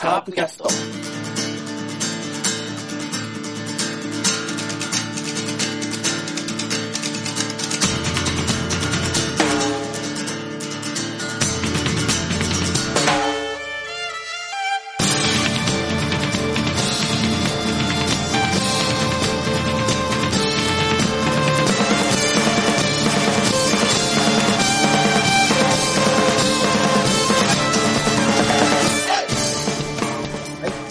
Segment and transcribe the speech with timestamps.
[0.00, 1.29] カープキャスト。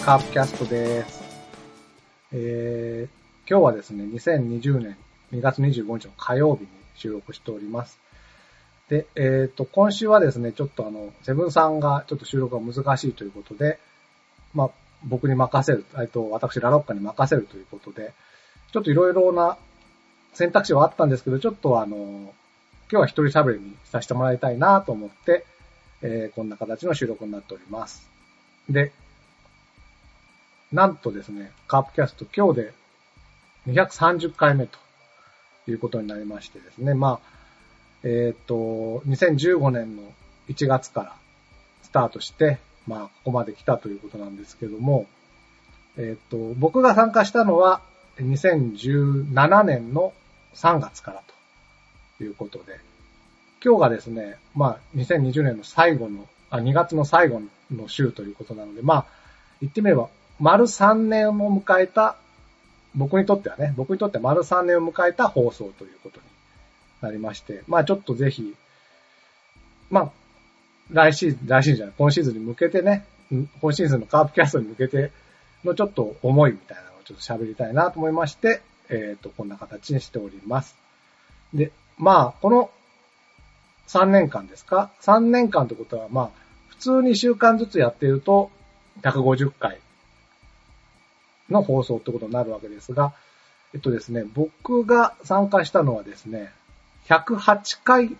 [0.09, 1.22] カープキャストです。
[2.31, 4.98] えー、今日はですね、2020年
[5.32, 7.99] 2月25日の火曜日に収録しております。
[8.90, 13.77] で、えっ、と、今週はですね、ちょっとあの、セブンさんがちょっと収録が難しいということで、
[14.55, 14.70] まあ、
[15.04, 18.16] 僕に任せる、えっと、私、ラロッカに任せるということで、
[18.71, 19.60] ちょっといろいろな
[20.34, 22.34] 選択肢はあったんですけど、ちょっとあの、今
[22.90, 25.46] 日は一人喋りにさせてもらいたいなと思って、
[26.02, 28.10] えーこんな形の収録になっております。
[28.71, 28.91] で、
[30.71, 32.73] なんとですね、カープキャスト今日で
[33.67, 34.77] 230回目と
[35.67, 37.29] いうことになりましてですね、まあ、
[38.03, 40.03] えっ、と、2015年の
[40.47, 41.15] 1月から
[41.81, 45.07] スタートして、まあ、ここまで来たということなんですけども、
[45.97, 47.81] えっ、と、僕が参加したのは
[48.20, 50.13] 2017年の
[50.53, 51.23] 3月から
[52.20, 52.79] ということで、
[53.63, 59.05] 今日がですね、まあ、2020年の最後の、あ、2月の最後の週ということなので、まあ、
[59.62, 60.09] 言ってみれば、
[60.40, 62.15] 丸3年を迎えた、
[62.95, 66.25] 僕にとってはね、僕にとっては丸3年を迎えた放送ということに
[67.01, 68.56] なりまして、まあちょっとぜひ、
[69.90, 70.12] まあ、
[70.91, 73.06] 来シーズン、来シーズンじゃない、今シーズンに向けてね、
[73.62, 75.12] 今シーズンのカープキャストに向けて
[75.63, 80.75] のちょっと思いみたいなのをちょっと喋りたいなと思いまして、えっ、と、こんな形にしております。
[81.53, 82.72] で、まあ、この
[83.88, 86.29] 3年間ですか ?3 年間ってことは、まあ、
[86.69, 88.50] 普通に週間ずつやってると、
[89.01, 89.79] 150回
[91.50, 93.14] の放送ってことになるわけですが、
[93.74, 96.52] えっとですね、僕が参加したのはですね、
[97.08, 98.16] 108回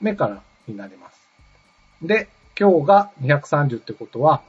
[0.00, 1.20] 目からになります。
[2.02, 4.42] で、今日が230ってことは、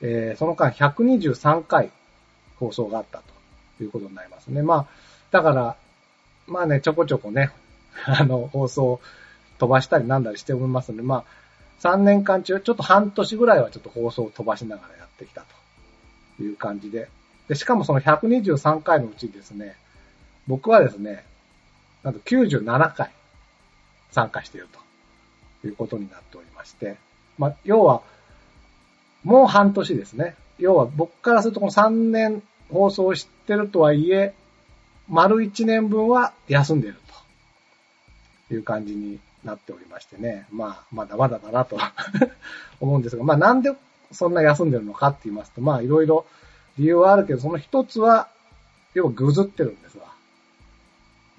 [0.00, 1.90] えーその間123回
[2.58, 3.22] 放送があった
[3.78, 4.62] ということになりますね。
[4.62, 4.86] まあ、
[5.30, 5.76] だから、
[6.46, 7.50] まあね、ちょこちょこね、
[8.06, 9.00] あの、放送
[9.58, 11.24] 飛ばしたりなんだりしておりますので、まあ、
[11.80, 15.44] 3年間中、ちょっと半年ぐらいはちょっと放送を飛ばしながらやってきた
[16.36, 17.08] という感じで。
[17.48, 19.76] で、しかもその123回のうちですね、
[20.46, 21.24] 僕はですね、
[22.02, 23.10] なんと97回
[24.10, 24.68] 参加している
[25.60, 26.96] ということになっておりまして、
[27.38, 28.02] まあ、要は、
[29.24, 30.34] もう半年ですね。
[30.58, 34.34] 要は僕からするとこの3年放送してるとはいえ、
[35.08, 36.98] 丸1年分は休んでいる
[38.48, 40.46] という感じになっておりましてね。
[40.50, 41.78] まあ、まだまだだなと
[42.80, 43.72] 思うんですが、まあなんで
[44.12, 46.26] そんな休んでるのかって言いますと、まあいろいろ
[46.78, 48.28] 理由はあるけど、その一つは、
[48.94, 50.04] 要はぐずってるんですわ。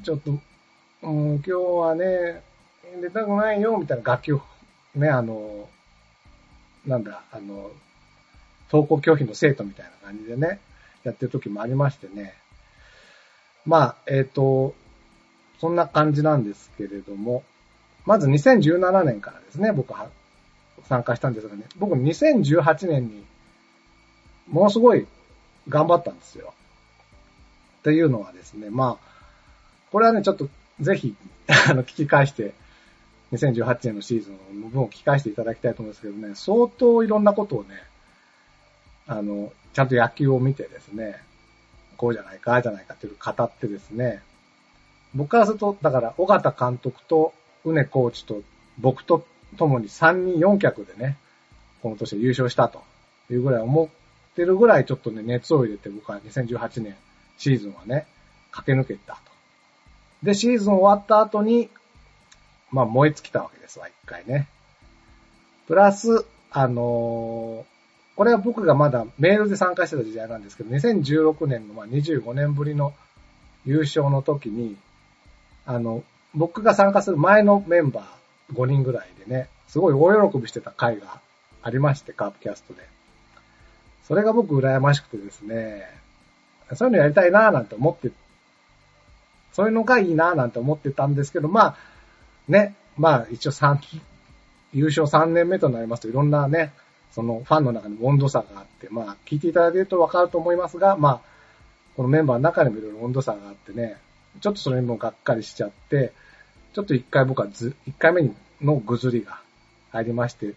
[0.03, 0.31] ちょっと、
[1.01, 2.43] うん、今日はね、
[3.01, 4.41] 出たくないよ、みたいな楽器を、
[4.95, 5.67] ね、あの、
[6.85, 7.71] なんだ、あの、
[8.71, 10.59] 登校拒否の生徒みたいな感じでね、
[11.03, 12.33] やってる時もありましてね。
[13.65, 14.75] まあ、えっ、と、
[15.59, 17.43] そんな感じなんですけれども、
[18.05, 20.09] まず2017年からですね、僕は
[20.89, 23.23] 参加したんですがね、僕2018年に
[24.49, 25.07] ものすごい
[25.69, 26.53] 頑張ったんですよ。
[27.79, 29.13] っていうのはですね、まあ、
[29.91, 31.15] これはね、ちょっとぜひ、
[31.69, 32.53] あの、聞き返して、
[33.33, 37.75] 2018年のシーズンの部分を聞き返していただきたいと思うんですけどね、相当いろんなことをね、
[39.07, 41.19] あの、ちゃんと野球を見てですね、
[41.97, 44.21] こうじゃないか、ああじゃないかっていう語ってですね、
[45.15, 47.33] 僕からすると、だから、尾形監督と、
[47.65, 48.41] うねコーチと、
[48.79, 49.25] 僕と
[49.57, 51.17] 共に3人4脚でね、
[51.81, 52.81] この年で優勝したと
[53.29, 53.89] いうぐらい思
[54.33, 56.95] ってるぐらいちょっとね、熱を入れて僕は2018年
[57.37, 58.07] シーズンはね、
[58.51, 59.19] 駆け抜けたと。
[60.23, 61.69] で、シーズン終わった後に、
[62.71, 64.47] まあ燃え尽きたわけですわ、一回ね。
[65.67, 67.73] プラス、あのー
[68.15, 72.93] これは僕がまだメールで参加してた時代なんですけど、2016年のまあ25年ぶりの
[73.65, 74.77] 優勝の時に、
[75.65, 76.03] あの、
[76.35, 81.21] 僕が参加する前のメンバー5人ぐらいでね、すごい大喜びしてた回が
[81.63, 82.92] ありまして、カープキャストで。
[84.07, 85.87] それが僕羨ましくてですね、
[86.75, 88.11] そういうのやりたいなぁなんて思って、
[89.53, 91.75] そういうのがいいなぁなんて思ってたんですけど、まあ、
[92.47, 93.77] ね、まあ一応3、
[94.73, 96.73] 優勝3年目となりますといろんなね、
[97.11, 101.21] そのファンの中に温度差があって、まあ聞いていただけるとわかると思いますが、まあ、
[101.95, 103.97] このメンバーの中にもいろいろ温度差があってね、
[104.41, 106.11] ちょっとそれにもがっかりしちゃって、
[106.73, 109.39] ちょっと一回僕はず、一回目のぐずりが
[109.91, 110.55] 入りまして、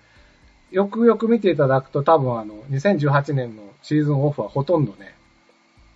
[0.70, 5.14] よくよく見ていただくと多分あの、2018年のシーズンオフはほとんどね、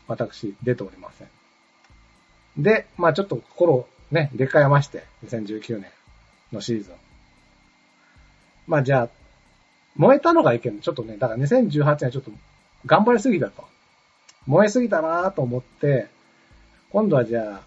[0.06, 1.28] 私出ておりません。
[2.62, 5.90] で、まあちょっと心をね、入れ替えまして、2019年
[6.52, 6.94] のシーズン。
[8.66, 9.08] まあじゃあ、
[9.96, 12.30] 燃えたのがいけんちょっとね、だから2018年ちょっと
[12.86, 13.64] 頑張りすぎたと。
[14.46, 16.08] 燃えすぎたなと思って、
[16.90, 17.60] 今度はじゃあ、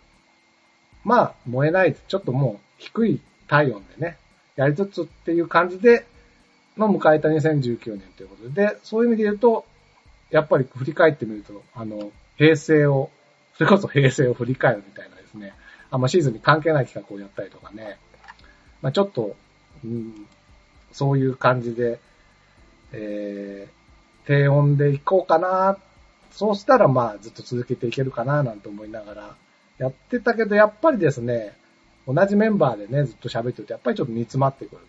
[1.03, 4.17] まあ燃えない、ちょっともう低い体温でね、
[4.55, 6.05] やりつつっていう感じで、
[6.77, 9.65] の迎えた2019年ということで、で、そういう意味で言うと、
[10.31, 13.09] やっぱり振り返ってみると、あの、平成を、
[13.55, 15.53] それこそ平成を振り返るみたいなですね、
[15.91, 17.97] あんまシーズンに関係ない企画をやったりとかね、
[18.81, 19.35] まあちょっと、
[19.85, 20.25] うん、
[20.91, 21.99] そういう感じで、
[22.93, 25.77] えー、低温でいこうかな、
[26.31, 29.35] そうしたらまあずっと続けていけるかななんて思いながら
[29.77, 31.55] やってたけど、やっぱりですね、
[32.07, 34.81] 同じメンバーでね、ずっと喋ってると、やっぱりちょっと煮詰まってくる。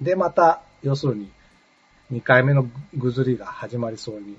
[0.00, 1.30] で、また、要するに、
[2.12, 4.36] 2回目のぐずりが始まりそうに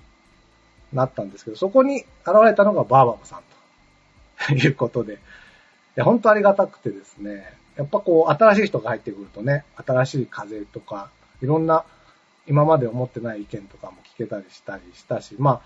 [0.94, 3.42] なったんですけど、そこに現れたのがバーバブさん
[4.48, 5.18] ということで、い
[5.96, 11.10] や、本当ありがたくてですね、やっぱこう、新しい人が入ってくるとね、新しい風とか、
[11.42, 11.84] いろんな、
[12.48, 15.62] 今まで思ってない意見とかも聞けたりしたりしたし、まあ、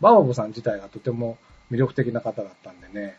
[0.00, 1.38] バーバブさん自体がとても
[1.70, 3.16] 魅力的な方だったんでね、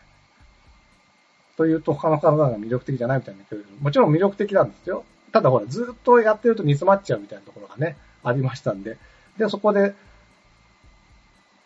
[1.56, 5.04] というと他の方が魅力的じゃないみたいなけど、もちろん魅力的なんですよ。
[5.36, 8.96] ただほら、ずっとやってると煮詰まっちゃうみたいなところがね、ありましたんで。
[9.36, 9.94] で、そこで、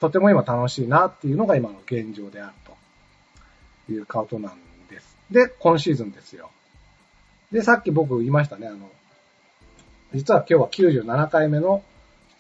[0.00, 2.52] とても今楽しいなっていうのが今の現状である
[3.86, 4.58] ということなん
[4.88, 5.16] です。
[5.30, 6.50] で、今シーズンですよ。
[7.52, 8.90] で、さっき僕言いましたね、あの、
[10.14, 11.84] 実は今日は97回目の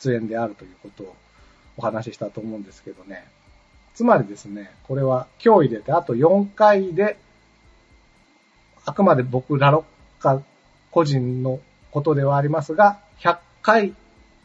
[0.00, 1.14] 出演であるということを
[1.76, 3.24] お話ししたと思うんですけどね。
[3.94, 7.16] つまりですね、これは今日入れてあと4回で、
[8.84, 9.84] あくまで僕らの
[10.18, 10.42] か
[10.90, 11.60] 個人の
[11.90, 13.94] ことではありますが、100回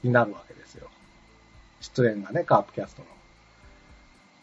[0.03, 0.87] になるわけですよ。
[1.81, 3.07] 出演がね、カープキャストの。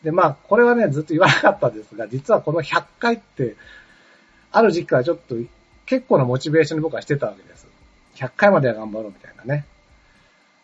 [0.02, 3.56] で、まあ、これはね、ずっと言わなかったですが、実はこの100回って、
[4.50, 5.36] ある時期からちょっと
[5.86, 7.66] 結構なモチベーションに僕はしてたわけです。
[8.16, 9.64] 100回までは頑張ろうみたいなね。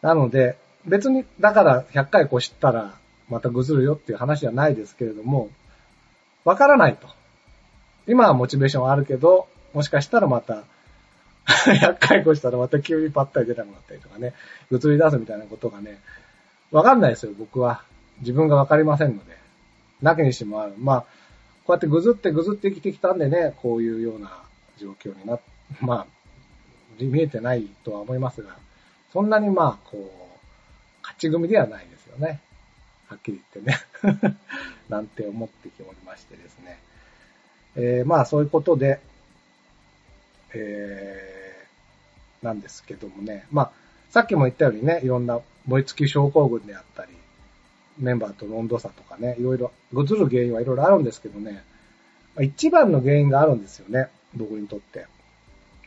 [0.03, 2.95] なので、別に、だから100回越したら、
[3.29, 5.51] またぐずるよっていう話じゃないですけれども、
[6.45, 7.09] わからないと。
[8.07, 10.65] 今はモチベーションはあるけど、もしかしたらまた、
[11.49, 14.35] 100回越したらまた急にパッタリ出なくなったりとかね、
[14.71, 15.99] ぐずり出すみたいなことがね、
[16.71, 17.83] わかんないですよ、僕は。
[18.21, 19.39] 自分がわかりませんので。
[20.03, 20.75] なきにしもある。
[20.79, 21.07] まあ、こ
[21.69, 24.43] うやってぐずってぐずって生きてきたんでね、こういうような
[24.79, 25.39] 状況にな、
[25.81, 26.07] まあ、
[26.99, 28.57] 見えてないとは思いますが、
[29.13, 30.29] そんなにまあ、こう、
[31.03, 32.41] 勝ち組ではないですよね。
[33.09, 34.37] はっきり言ってね。
[34.91, 36.79] なんて思っておりましてですね。
[37.77, 39.01] えー、まあそういうことで、
[40.53, 41.38] えー、
[42.43, 43.47] なんですけどもね。
[43.51, 43.73] まあ、
[44.11, 47.13] さっきも言ったようにね、いろんな燃え尽き症候群であったり、
[47.99, 51.65] メンバーとの温度差とかね、いろいろ、ぐずる原因はいろいろあるんですけどね、
[52.41, 55.07] 一番の原因があるんですよね、僕にとって。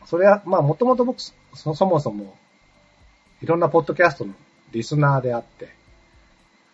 [0.06, 2.36] それは、まあもともと僕、そそもそも、
[3.40, 4.34] いろんなポッドキャストの
[4.72, 5.70] リスナーであって、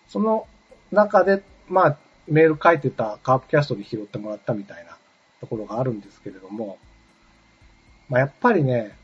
[0.09, 0.47] その
[0.91, 4.97] 中で、まあ、メール書いてたカープキャストで拾ってもらったみたいな
[5.41, 6.79] ところがあるんですけれども、
[8.09, 8.97] まあやっぱりね、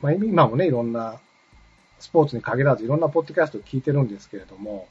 [0.00, 1.20] まあ今もね、いろんな
[1.98, 4.88] スポーツに限らずいろんなポッドキャストを聞いてるんですけれども、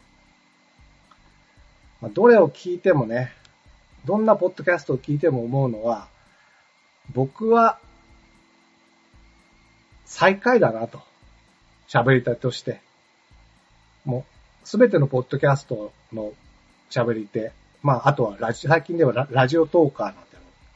[2.02, 3.34] まあ、どれを聞いてもね、
[4.06, 6.08] どんなポッドキャストを聞いても思うのは、
[7.14, 7.80] 僕は
[10.06, 11.02] 最下位だなと。
[11.88, 12.82] 喋り手として。
[14.06, 14.26] も
[14.64, 16.34] う、すべてのポッドキャストの
[16.92, 17.52] 喋り手。
[17.82, 20.30] まあ、あとはラジ、最近ではラジオトーカーなんて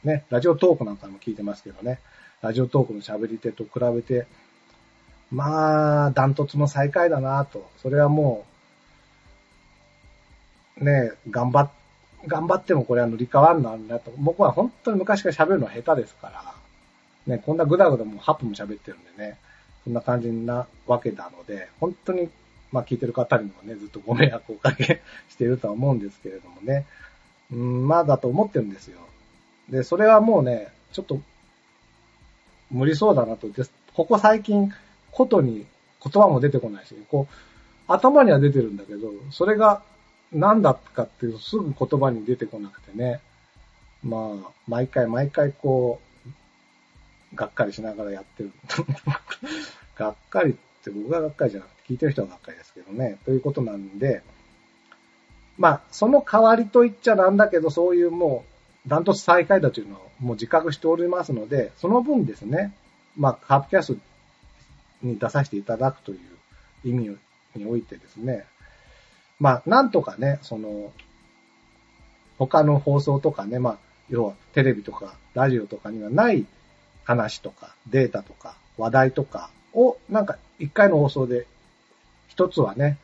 [0.04, 1.98] ね、ラジオトークなんかも聞いてますけどね。
[2.44, 4.26] ラジオトークの喋り手と比べて、
[5.30, 7.70] まあ、ダントツの最下位だなと。
[7.78, 8.44] それはも
[10.78, 11.70] う、ね、頑張っ、
[12.26, 14.12] 頑張ってもこれは塗り替わんのあるなと。
[14.18, 16.54] 僕は本当に昔から喋るのは下手ですから、
[17.34, 19.38] ね、こんなぐだぐだもう8分も喋ってるんでね、
[19.84, 22.28] そんな感じなわけなので、本当に、
[22.72, 26.84] まあ聞いてる方にもね、ずっとご迷惑をおかけ しているとは思うんですけれどもね、
[27.50, 28.98] うん、まあだと思ってるんですよ。
[29.70, 31.22] で、それはもうね、ちょっと、
[32.70, 33.48] 無理そうだなと。
[33.50, 34.72] で、ここ最近、
[35.10, 35.66] ことに
[36.02, 37.34] 言葉も出てこないし、こう、
[37.86, 39.82] 頭には出てるんだけど、それが
[40.32, 43.20] 何だっかっていうとすぐ言葉に出てこなくてね。
[44.02, 46.00] まあ、毎回毎回こ
[47.32, 48.52] う、がっかりしながらやってる。
[49.96, 53.18] がっかりって僕ががっかりじゃなくて聞いてる人はがっかりですけどね。
[53.24, 54.22] ということなんで、
[55.56, 58.53] まあ、その代わりと言っちゃなんだけど、そういうもう、
[58.86, 62.74] ダントツ最下位だというのをもう自覚しておりますので、その分ですね、
[63.16, 64.00] まあ、カープキャスト
[65.02, 67.16] に出させていただくという意味
[67.56, 68.44] においてですね、
[69.40, 70.92] まあ、なんとかね、その、
[72.38, 73.78] 他の放送とかね、まあ、
[74.10, 76.46] 要はテレビとかラジオとかにはない
[77.04, 81.46] 話とかデータとか話題とかをなんか一回の放送で
[82.28, 82.98] 一つはね、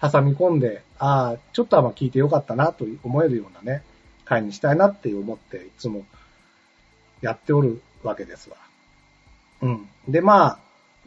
[0.00, 3.82] 挟み込んで、ああ、ちょっとはまあ聞いてよかったなと思えるようなね、
[4.24, 6.04] 回にしたいなって思っていつも
[7.20, 8.56] やっておるわけですわ。
[9.62, 9.88] うん。
[10.08, 10.58] で、まあ、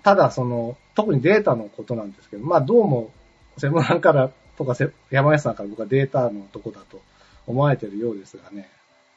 [0.04, 3.12] ただその、特にデータのことなんですけど、まあどうも、
[3.58, 4.76] 専門家からとか
[5.12, 7.02] 山安さんから僕はデータのとこだと
[7.46, 8.70] 思われてるようですがね、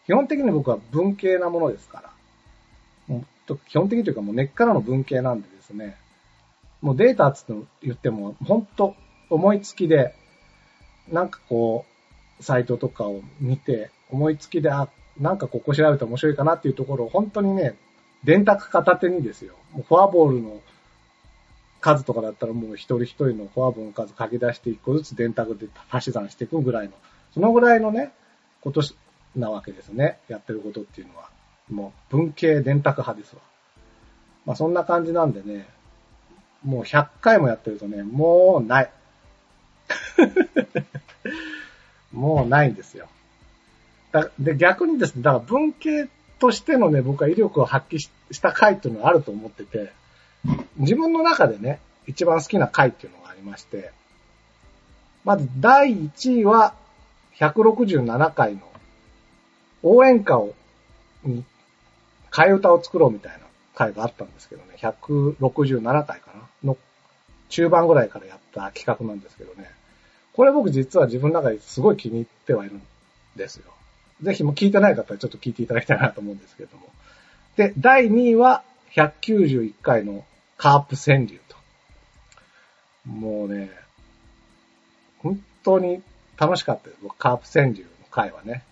[0.07, 2.03] 基本的に僕は文系なものですか
[3.09, 3.21] ら、
[3.69, 5.97] 基本的にというかもう根っからの文系なんでですね、
[6.81, 8.95] もうデータつって言っても、本当
[9.29, 10.15] 思いつきで、
[11.11, 11.90] なんかこう、
[12.41, 17.77] サイトとかを見て、思いつきで、あ、なんかここ調べたら面白いかなっていうところを本当にね、
[18.25, 19.55] 電卓片手にですよ。
[19.73, 20.61] もうフォアボールの
[21.81, 26.93] 数とかだったらもう一人一人のフォアボールの数書き出して一個ずつ電卓で足し算していくぐらいの、
[27.33, 28.13] そのぐらいのね、
[28.61, 28.83] こと
[29.37, 30.19] なわけですね。
[30.29, 31.31] やってることっていうのは。
[31.71, 33.43] もう文系電卓派ですわ。
[34.45, 35.69] まあそんな感じなんでね、
[36.65, 38.91] もう100回もやってるとね、もうない。
[42.13, 43.09] もうないんですよ。
[44.13, 49.93] だで、逆にですね、だから文系としてのね、僕は威力を発揮した回っていうのがあると思ってて、
[50.77, 53.93] 自分の中でね、一番好きな回っていうのがありまして、
[55.25, 56.75] まず第1位は
[57.39, 58.63] 167回の
[59.83, 60.55] 応援歌を、
[61.23, 61.45] に、
[62.31, 63.39] 替え歌を作ろうみたいな
[63.75, 66.71] 回があったんですけどね、167回かな？
[66.71, 66.77] の
[67.49, 69.71] 中盤ぐらいからやった企画なんですけどね、
[70.35, 72.83] これ僕実は自分の中ですごい気に入ってはいるん
[73.37, 73.73] ですよ。
[74.23, 76.89] ぜひも聞いてない方はちょっと聞いていただきたいなと思うんですけども。
[77.57, 78.63] で、第2位は
[78.95, 80.25] 191回の
[80.57, 81.57] カープ川柳と。
[83.07, 83.71] もうね、
[85.19, 86.03] 本当に
[86.37, 87.01] 楽しかったです。
[87.19, 88.63] カープ川柳の回はね。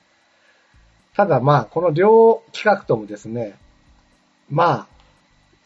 [1.15, 3.57] ただまあ、この両企画ともですね、
[4.50, 4.87] まあ、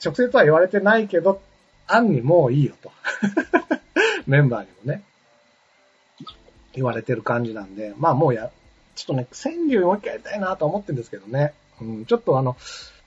[0.05, 1.43] 直接は言われてないけど、
[1.87, 2.91] 案にもういいよと。
[4.27, 5.03] メンバーにもね、
[6.75, 8.51] 言われてる感じなんで、まあもうや、
[8.95, 11.55] ちょっとね、川柳もう一回やりたいなと思ってるんですけどね。
[11.81, 12.57] うん、ちょっとあの、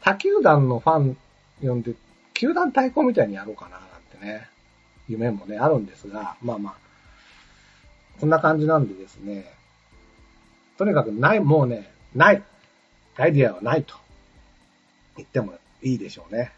[0.01, 1.17] 他球団のファン
[1.61, 1.93] 呼んで、
[2.33, 4.47] 球団対抗みたいにやろうかななんてね、
[5.07, 6.75] 夢もね、あるんですが、まあまあ、
[8.19, 9.51] こんな感じなんでですね、
[10.77, 12.43] とにかくない、もうね、ない。
[13.17, 13.95] アイディアはないと
[15.15, 16.51] 言ってもいいでしょうね。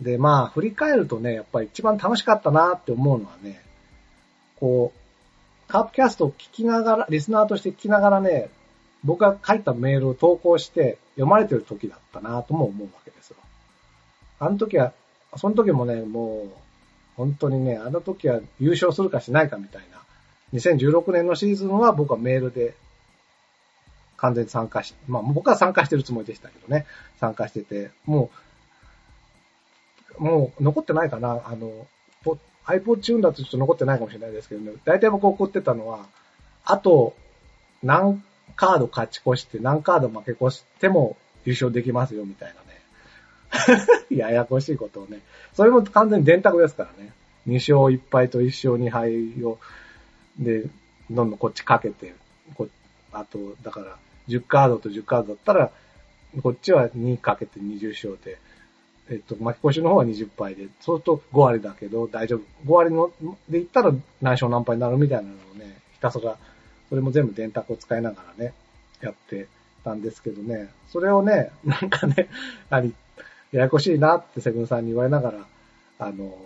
[0.00, 3.62] で、まあ、振り返るとね、やっぱり一番楽しかったなって思うのはね、
[4.60, 8.50] こう、カープキャストを聞きながら、リスナーとして聞きながらね、
[9.04, 13.36] 僕が書いたメールを投稿して読まれてる時だったなとも思うわけですよ。
[14.38, 14.92] あの時は、
[15.36, 16.50] その時もね、もう、
[17.16, 20.02] 本当にね、あの時は優勝するかしないかみたいな、
[20.58, 22.74] 2016年のシーズンは僕はメールで
[24.16, 26.86] 完全に参加し、まあ僕は参加してるつもりでしたけどね、
[27.18, 28.30] 参加してて、も
[30.18, 31.86] う、もう残ってないかな、あの、
[32.66, 36.06] iPod チューンだとちょっと残ってないかもしれないですけどね、大体僕怒ってたのは、
[36.64, 37.14] あと、
[37.82, 38.22] 何
[38.56, 43.86] カード勝ち越して何カード負け越しても優勝できますよ、みたいなね。
[44.10, 45.20] ややこしいことをね。
[45.54, 47.12] それも完全に電卓ですからね。
[47.46, 49.58] 2勝1敗と1勝2敗を、
[50.38, 50.64] で、
[51.10, 52.14] どんどんこっちかけて、
[52.54, 52.68] こ
[53.12, 53.96] あと、だから、
[54.28, 55.70] 10カードと10カードだったら、
[56.42, 58.38] こっちは2かけて20勝で、
[59.08, 62.40] えっと、巻き越しの方は20敗で、そうすると5割だけど大丈夫。
[62.66, 63.12] 5割の
[63.48, 66.36] で言ったら何勝何敗になるみたいなのをね、ひたすら、
[66.88, 68.52] それも全部電卓を使いながらね、
[69.00, 69.46] やって
[69.84, 72.28] たんですけどね、それをね、 なんかね、
[72.70, 72.94] やはり、
[73.52, 75.46] ややこしいなってセブンさんに言われながら、
[76.00, 76.36] あの、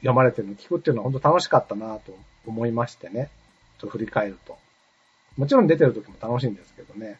[0.00, 3.30] 読まれてるの聞くっていうのは本当楽しかったなと思いましてね、
[3.78, 4.58] ちょっと振り返ると。
[5.36, 7.18] もちろん出てる時も楽しいんですけどね。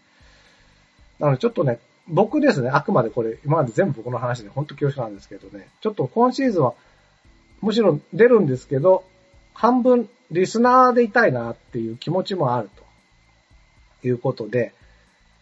[1.19, 6.75] なのでちょっとね、僕ですね、あくまでこれ、今まで全部僕の話で本当恐縮なんですけどね、ちょっと今シーズンは、
[7.63, 9.05] むしろ出るんですけど、
[9.55, 12.69] 半分リスナーでいたいなっていう気持ちもある
[14.03, 14.75] ということで、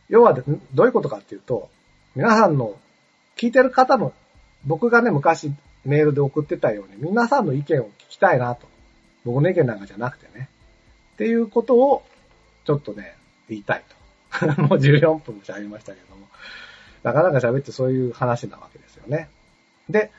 [0.08, 0.34] 要は
[0.74, 1.68] どういうことかっていうと、
[2.14, 2.76] 皆さんの
[3.36, 4.12] 聞いてる方の、
[4.64, 5.50] 僕がね、昔
[5.84, 8.68] メールで送ってたように、皆さんの意見を聞きたいなと。
[9.24, 10.48] 僕の意見なんかじゃなくてね。
[11.14, 12.04] っていうことを
[12.66, 13.16] ちょっとね、
[13.48, 14.01] 言いたいと。
[14.58, 16.26] もう14分も喋りましたけども。
[17.02, 19.28] なかなか喋ってそういう話なわけですよね。
[19.88, 20.10] で、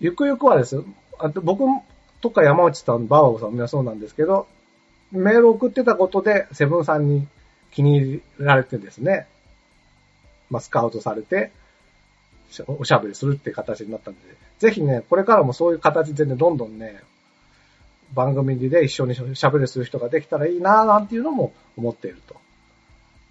[0.00, 0.84] ゆくゆくはですよ、
[1.18, 1.64] あと僕
[2.20, 4.46] とか山内さん、バーバーさんみんなそうなんですけど、
[5.12, 7.26] メール送ってたことで、セブンさんに
[7.72, 9.26] 気に入られてですね、
[10.50, 11.52] まあ、スカウトされて、
[12.66, 14.20] おしゃべりするって形になったんで、
[14.58, 17.02] ぜひね、これからもそういう形でね、どんどんね、
[18.14, 22.37] 番組で一緒に喋りする人ができたらいいなぁなんていうのも思っていると。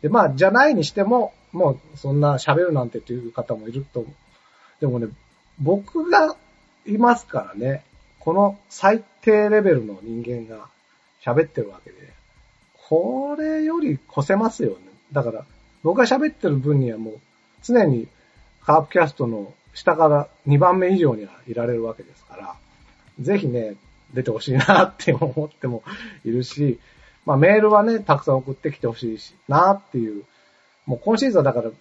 [0.02, 4.14] で、まあ、じゃないにしても、もうそんな喋るなんてっていう方もいると思う。
[4.82, 5.08] でもね、
[5.60, 6.36] 僕が
[6.86, 7.84] いますからね、
[8.20, 10.68] この最低レベルの人間が
[11.24, 11.98] 喋ってるわけで、
[12.90, 14.78] これより越せますよね。
[15.12, 15.46] だから、
[15.84, 17.20] 僕が喋ってる分にはもう
[17.64, 18.08] 常に
[18.66, 22.56] カープキャストの下から2番目以上にはいられるわけですから、
[23.20, 23.76] ぜひね、
[24.14, 25.84] 出てほしいなって思っても
[26.24, 26.80] いるし、
[27.28, 30.24] まあメールはね、たくさん送ってきてほしいし、なっていう、
[30.86, 31.72] もう今シーズンだから、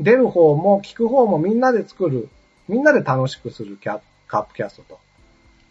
[0.00, 2.28] 出る方も聞く方もみんなで作る、
[2.66, 4.98] みんなで楽しくするキャカープキャスト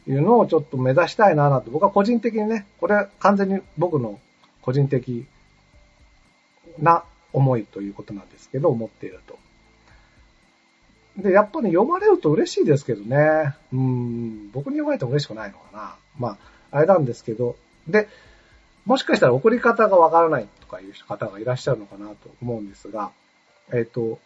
[0.06, 4.18] というのをちょっと目指したいななと、僕は個人的にね、これ完全に僕の
[4.62, 5.26] 個人的
[6.80, 7.04] な
[7.34, 9.38] 思いということなんですけど、思っていると。
[11.18, 13.56] で、やっぱりね読まれると嬉しいですけどね。
[13.74, 15.96] うん、僕に読まれても嬉しくないのかな。
[16.18, 16.38] まあ、
[16.72, 17.56] あれなんですけど。
[17.88, 18.08] で、
[18.86, 23.12] もしかしたら送り方がわからないとかいう方がいらっしゃるのかなと思うんですが、
[23.72, 24.20] えっ、ー、と、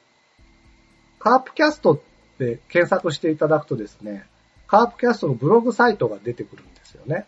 [1.19, 1.99] カープキャストっ
[2.37, 4.25] て検索していただくとですね、
[4.67, 7.25] カープキャストのブログサイトが出てくるんですよね。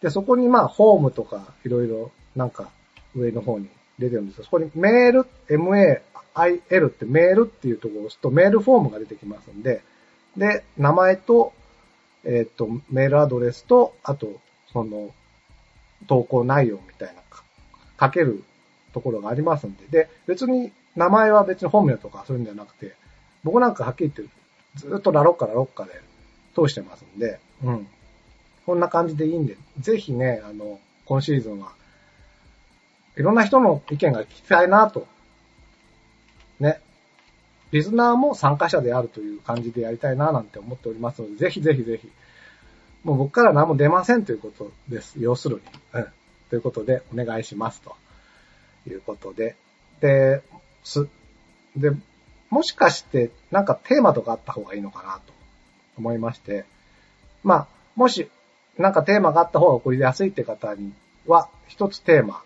[0.00, 2.70] で、そこにまあ、ホームとかいろいろなんか
[3.14, 4.44] 上の方に出てるんですよ。
[4.44, 9.82] そこにメール、MAIL ってメールっていうところを押すとメールフォームが出てきますんで、
[10.36, 11.52] で、名前と、
[12.24, 14.40] えっ、ー、と、メールアドレスと、あと、
[14.72, 15.10] その、
[16.06, 17.22] 投稿内容みたいな、
[18.00, 18.42] 書ける
[18.92, 22.94] ところがありますんで、で、別に名前は別に本名とかそういうんじゃなくて、
[23.44, 24.34] 僕なんかはっきり言って
[24.76, 25.92] ずっとラロッカラロッカで
[26.54, 27.86] 通してますんで、うん。
[28.66, 31.72] こんな感じでいいんで、ぜひね、あの、今シーズンは、
[33.16, 35.06] いろんな人の意見が聞きたいなと。
[36.60, 36.80] ね。
[37.72, 42.10] リスナーも参加者であるという感じでやりたいななんて思っておりますので、ぜひぜひぜひ。
[43.04, 45.14] もう僕から何も出ませんということです。
[45.18, 45.62] 要するに。
[45.94, 46.06] うん。
[46.50, 47.96] ということで、お願いしますと。
[48.86, 49.56] いうことで。
[50.00, 50.42] で、
[50.84, 51.08] す、
[51.76, 51.92] で、
[52.50, 55.32] もしかして、なんかテーマとかあった方がいいのかなと
[55.96, 56.64] 思いまして、
[57.42, 58.28] まあ、もし、
[58.78, 60.92] なんかテーマがあった方が送りやすいって方に
[61.26, 62.42] は、一つテーマ。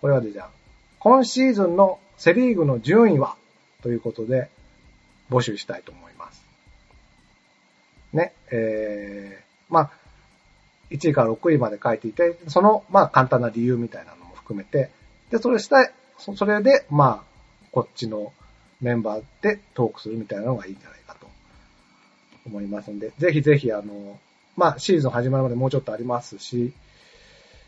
[0.00, 0.50] これはでじゃあ、
[1.00, 3.36] 今シーズンのセリーグの順位は？
[3.82, 4.48] ということで、
[5.30, 6.44] 募集したいと思います。
[8.12, 9.90] ね、えー、まあ、
[10.90, 14.90] 1位から6位まで書いていて、その、まあ、簡単な理由みたいなのも含めて、
[15.30, 17.28] で、それしたい、それで、まあ、
[17.72, 18.32] こっちの
[18.80, 21.28] メンバーでトークするみたいなのがいいんじゃないかと
[22.46, 24.18] 思いますんで、ぜひぜひあの、
[24.56, 26.72] まあシーズン始まるまでもうちょっとありますし、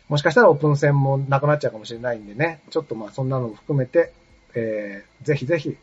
[0.09, 4.11] もしかしたらオープン戦もなくなっちゃうかもしれないんでね、ちょっとまあそんなのも含めて、
[4.55, 5.77] えー、ぜひぜひ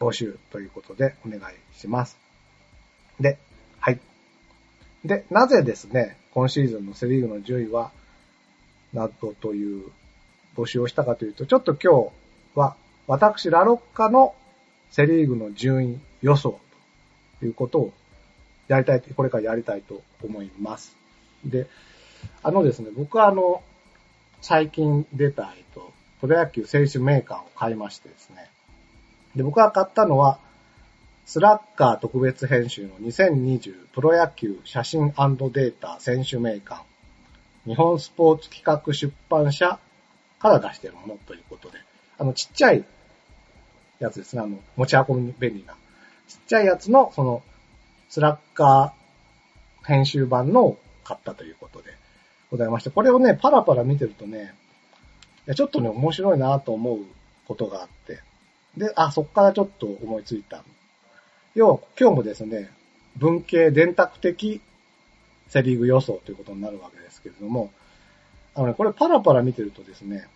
[0.00, 2.18] 募集ということでお願いします。
[3.20, 3.38] で、
[5.04, 7.90] で、なぜですね、今シーズンのセリーグの順位は、
[8.92, 9.90] などという
[10.56, 12.10] 募集をしたかというと、ちょっと今
[12.54, 14.34] 日は私、ラロッカの
[14.90, 16.58] セリーグの順位予想
[17.40, 17.92] ということを
[18.68, 20.96] やりたい、これからやりたいと思います。
[21.44, 21.66] で、
[22.42, 23.62] あのですね、僕はあの、
[24.40, 28.48] 最近出た、えっと、プロ野球選手メーカーを買いましてですね。
[29.34, 30.38] で、僕が買ったのは、
[31.24, 39.78] スラッガー特別編集の2020プロ野球写真データ選手メーカー、日本スポーツ企画出版社
[40.40, 41.78] から出しているものということで、
[42.18, 42.84] あの、ちっちゃい
[44.00, 44.42] やつですね。
[44.42, 45.74] あの、持ち運び便利な。
[46.28, 47.42] ちっちゃいやつの、その、
[48.08, 51.92] スラッガー編集版のを買ったということで
[52.50, 54.54] ございまして、これをね、パラパラ見てるとね、
[55.54, 56.98] ちょっとね、面白いなと思う
[57.46, 58.20] ことがあって、
[58.76, 60.64] で、あ、そっからちょっと思いついた。
[61.54, 62.70] 要は、今日もですね、
[63.16, 64.62] 文系電卓的
[65.48, 67.70] セリーグ予想ということになるわけですけれども、
[68.54, 70.26] あのね、これパラパラ見てるとですね、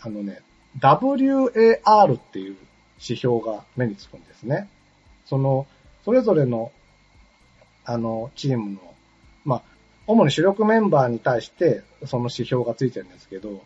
[0.00, 0.42] あのね、
[0.78, 2.56] WAR っていう
[3.00, 4.68] 指標が目につくんですね。
[5.24, 5.66] その、
[6.04, 6.70] それぞれの、
[7.86, 8.94] あの、チームの、
[9.46, 9.62] まあ、
[10.06, 13.62] 主に主力メンバーに対して、その指標がついてるんですけど、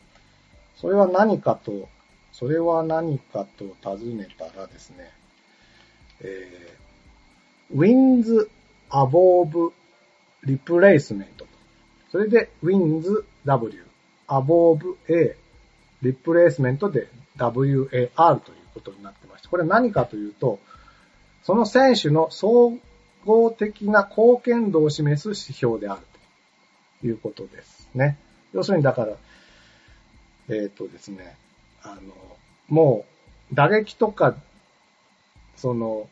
[0.77, 1.89] それは何かと、
[2.33, 3.65] それは何かと
[3.97, 5.11] 尋ねたらですね、
[6.21, 6.82] えー、
[7.75, 8.49] wins
[8.91, 9.73] above
[10.45, 11.27] replacement
[12.11, 13.87] それで wins W、
[14.29, 15.37] above A、
[16.03, 17.09] replacement で
[17.39, 20.59] WAR ということになってまして、これ何かというと、
[21.43, 22.79] その選手の総
[23.25, 26.03] 合的な貢献度を示す指標である
[27.01, 28.19] ということですね。
[28.53, 29.17] 要するにだから、
[30.49, 31.35] えっ、ー、とですね、
[31.83, 32.13] あの、
[32.69, 33.07] も
[33.51, 34.35] う打撃とか
[35.57, 36.09] その、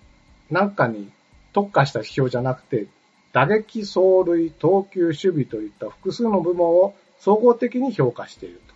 [0.50, 1.10] なんかに
[1.52, 2.86] 特化した指標じゃなくて、
[3.32, 8.74] 打撃、走塁、投球、守備といった複数の部門を総合的に評価していると。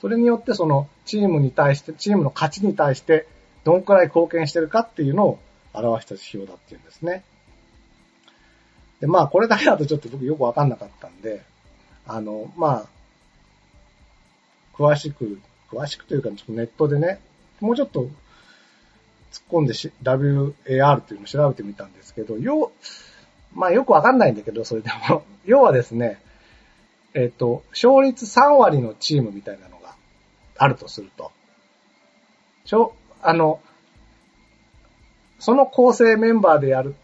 [0.00, 3.26] それによってそのチームに対して、チームの勝ちに対して
[3.64, 5.38] どんくらい貢献してるかっていうのを
[5.74, 7.24] 表した指標だっていうんですね。
[9.00, 11.42] で、まあこれだけだとちょっと僕よくわかんなかったんで、
[12.06, 12.86] あの、まあ、
[14.74, 17.20] 詳しく、詳しくというかちょっとネットでね、
[17.60, 18.08] もうちょっと
[19.36, 22.72] 突っ込んでし WAR というのを調べてみたんですけど、よ、
[23.54, 26.20] まあよくわかんないんだけど、それでも、 要はですね、
[27.12, 29.94] えっ、と、勝率3割のチームみたいなのが
[30.56, 31.32] あるとすると、
[32.64, 33.60] しょ、あの、
[35.38, 36.94] その構成メンバーでやる、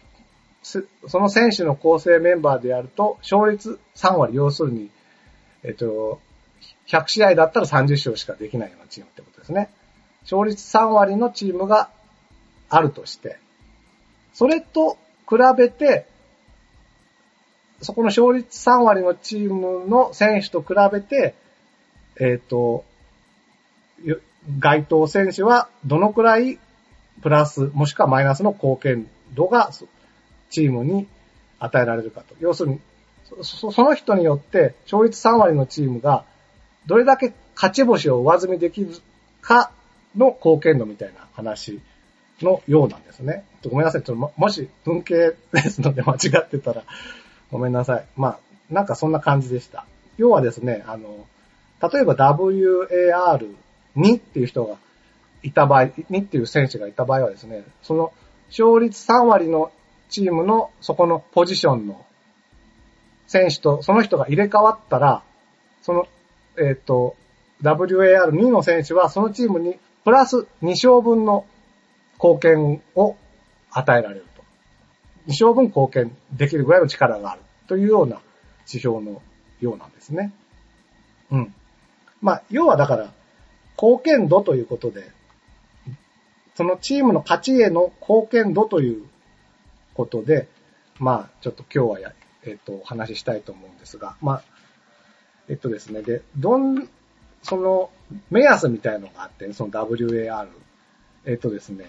[0.62, 0.80] そ
[1.20, 4.90] の選手の構成メンバーでやると、勝率3割、要するに、
[5.62, 6.18] えっ、と、
[6.86, 9.70] 100試合だったら30勝しかできないようなチームってことですね。
[10.22, 11.90] 勝率3割のチームが
[12.72, 13.36] あるとして、
[14.32, 14.96] それと
[15.28, 16.06] 比べて、
[17.82, 21.34] そこの勝率3割のチームの選手と比べて、
[22.18, 22.84] えっ、ー、と、
[24.58, 26.58] 該当選手はどのくらい
[27.20, 29.70] プラス、もしくはマイナスの貢献度が
[30.48, 31.06] チームに
[31.58, 32.34] 与えられるかと。
[32.40, 32.80] 要するに、
[33.42, 36.24] その人によって勝率3割のチームが
[36.86, 38.88] どれだけ勝ち星を上積みできる
[39.42, 39.70] か
[40.16, 41.80] の貢献度みたいな話
[42.44, 43.44] のようなんですね。
[43.64, 44.02] ごめんなさい。
[44.02, 46.82] ちょっともし文系ですので間違ってたら
[47.50, 48.06] ごめんなさい。
[48.16, 48.38] まあ、
[48.70, 49.86] なんかそんな感じでした。
[50.16, 51.26] 要はですね、あの、
[51.92, 54.76] 例えば WAR2 っていう人が
[55.42, 58.12] いた場合、2っていう選手がいた場合はですね、その
[58.48, 59.72] 勝率3割の
[60.08, 62.04] チームのそこのポジションの
[63.26, 65.22] 選手とその人が入れ替わったら、
[65.82, 66.06] その、
[66.56, 67.16] えっ、ー、と、
[67.62, 71.46] WAR2 の選手はそのチームにプラス2勝分の
[72.22, 73.16] 貢献を
[73.72, 74.42] 与えられると。
[75.26, 78.20] 二勝分貢献できるぐらいの力があるというような
[78.68, 79.20] 指標の
[79.60, 80.32] ようなんですね。
[81.30, 81.54] うん。
[82.20, 83.12] まあ、要はだから、
[83.80, 85.10] 貢献度ということで、
[86.54, 89.04] そのチームの勝ちへの貢献度という
[89.94, 90.46] ことで、
[90.98, 92.12] まあ、ちょっと今日はや、
[92.44, 94.42] えっ、と、お話ししたいと思うんですが、まあ、
[95.48, 96.88] えっとですね、で、どん、
[97.42, 97.90] その、
[98.30, 100.48] 目安みたいのがあって、その WAR。
[101.24, 101.86] えっとですね、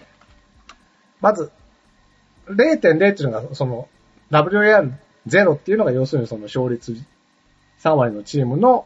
[1.23, 1.51] まず、
[2.47, 3.87] 0.0っていうのが、その、
[4.29, 6.97] WAR0 っていうのが要するにその勝率
[7.81, 8.85] 3割のチームの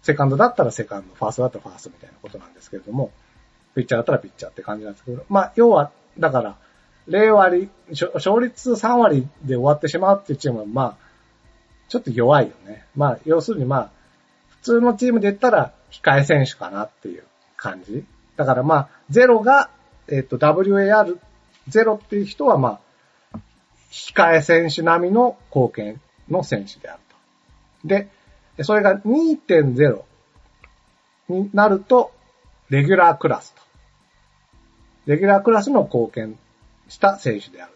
[0.00, 3.12] セカンドだったらセカンド、ファーストだったらファーストみたいなことなんですけれども、
[3.74, 6.56] ピッチャーだったらピッチャーって感じなんですけど、まあ、要は、だから、
[7.08, 10.96] 0割、勝率3割で終わってしまうっていうチームは、まあ、
[11.88, 12.86] ちょっと弱いよね。
[12.96, 13.90] まあ、要するにまあ、
[14.48, 17.24] 普通のチームで言ったら、控え選手かなっていう
[17.58, 18.06] 感じ。
[18.36, 19.68] だからまあ、0が、
[20.08, 21.18] えっ、と、WAR
[21.68, 22.80] ゼロっていう人は、ま
[23.32, 23.38] あ、
[23.90, 27.00] 控え選手並みの貢献の選手である
[27.82, 27.88] と。
[27.88, 28.08] で、
[28.64, 30.02] それが2.0
[31.28, 32.12] になると、
[32.70, 33.62] レギュラークラスと。
[35.06, 36.38] レギュラークラスの貢献
[36.88, 37.72] した選手である。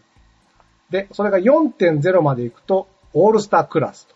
[0.91, 4.15] で、それが4.0まで行くと、オールスタークラスと。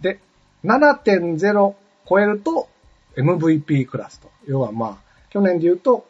[0.00, 0.20] で、
[0.64, 1.74] 7.0
[2.08, 2.68] 超えると、
[3.16, 4.30] MVP クラスと。
[4.46, 4.96] 要はまあ、
[5.30, 6.06] 去年で言うと、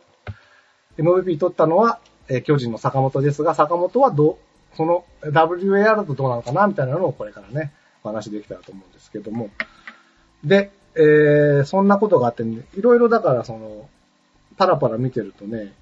[1.00, 4.38] MVP 取ったのは、えー、巨人の坂本ですが、坂本はど、
[4.76, 7.72] その WAR だとどうなのかなみたいなのをこれからね、
[8.04, 9.50] お話できたらと思うんですけども。
[10.44, 13.88] で、えー、そんなことがあって、ね、いろいろだからその、
[14.56, 15.72] パラパラ見てるとね、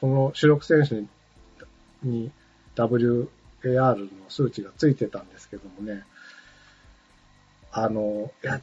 [0.00, 1.08] その主力選手に
[2.02, 2.30] に
[2.76, 3.28] WAR
[3.64, 6.04] の数値がついてたんですけどもね、
[7.72, 8.60] あの、いや、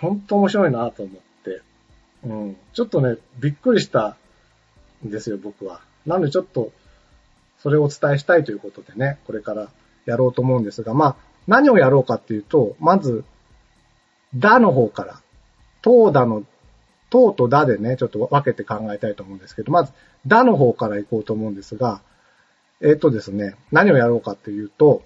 [0.00, 1.60] ほんと面白いなと思って、
[2.24, 4.16] うん、ちょっとね、びっくりした
[5.06, 5.80] んですよ、僕は。
[6.06, 6.72] なのでちょっと、
[7.58, 9.68] それをお伝えしたいということでね、これから
[10.06, 13.24] やろうと思うんですが、まあ、何をやろうかっていうと、まず、
[14.34, 15.20] だの方から、
[15.82, 16.44] とうだの、
[17.10, 19.92] とうとだでね、ちょっと分けて考えたいと思うんですけど、まず、
[20.26, 22.00] だの方から行こうと思うんですが、
[22.80, 25.02] えっ、ー、とですね、何をやろうかっていうと、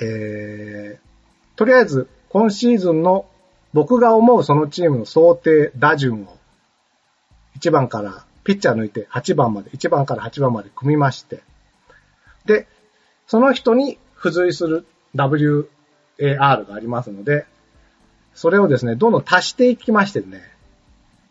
[0.00, 3.26] えー、とりあえず、今シーズンの
[3.72, 6.38] 僕が思うそのチームの想定打順を
[7.58, 11.42] 1番からピッチャー抜いて8番まで、1番から8番まで組みまして、
[12.44, 12.66] で、
[13.26, 15.66] その人に付随する WAR
[16.66, 17.46] がありますので、
[18.34, 20.42] それをですね、どんどん足していきましてね、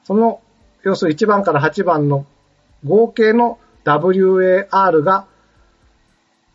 [0.03, 0.41] その、
[0.83, 2.25] 要するに1番から8番の
[2.85, 5.27] 合計の WAR が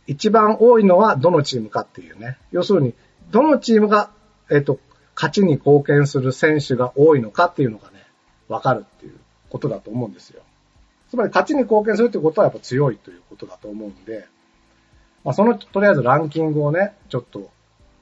[0.06, 2.38] 一番多いのはどのチームかっていうね。
[2.52, 2.94] 要するに、
[3.30, 4.10] どのチームが、
[4.50, 4.78] えっ、と、
[5.14, 8.04] 勝ちに貢献する選手が多いのかっていうのがね、
[8.48, 9.14] わかるっていう
[9.50, 10.42] ことだと思うんですよ。
[11.08, 14.26] つまり勝ちに貢献するってことはやっぱ強いということだと思うんで、
[15.24, 17.50] まあ、その、とりあえずランキングをね、ちょっと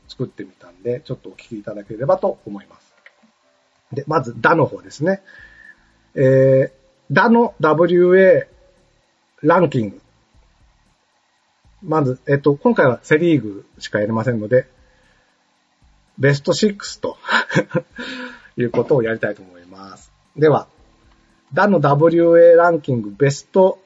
[0.09, 2.95] 作ってみたんで、ちょっとお聞きいただければと思います。
[3.93, 5.23] で、まず、ダの方ですね。
[6.15, 6.71] えー、
[7.11, 8.47] ダの WA
[9.43, 10.01] ランキング。
[11.83, 14.67] まず、えっと、今回はセリーグしかやりませんので、
[16.19, 17.19] ベスト6と
[18.57, 20.13] いうことをやりたいと思います。
[20.37, 20.69] では、
[21.55, 23.79] ダの WA ランキングベスト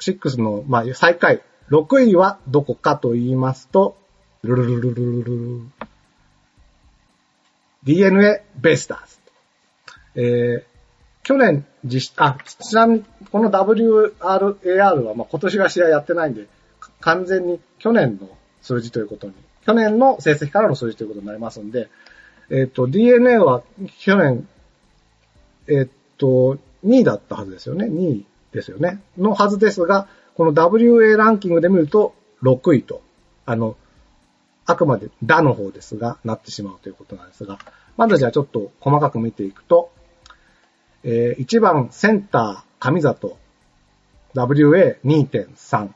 [0.00, 3.96] 6の、まあ、最下位、6位はどこかと言いますと、
[4.42, 5.60] ルルルルルルル
[7.84, 9.20] DNA ベイスターズ。
[10.16, 10.64] えー、
[11.22, 16.46] 去年実施、あ、ちなみにこの WRAR は、まあ、今年が試合やってないんで、
[17.00, 18.28] 完全に去年の
[18.62, 21.88] 数字ということに、去年の成績からの数字ということになりますんで、
[22.50, 23.62] えっ、ー、と、DNA は
[24.00, 24.48] 去年、
[25.68, 27.86] えっ、ー、と、2位だったはずですよね。
[27.86, 29.00] 2位ですよね。
[29.18, 33.02] のはずですが、この WA ランキングで見ると6位と、
[33.46, 33.76] あの、
[34.66, 37.58] あくまで打の方ですが、なってしまうということなんですが、
[37.96, 39.90] まずじゃあちょっと細かく見ていくと、
[41.02, 43.36] えー、1番センター上里
[44.34, 45.90] WA2.3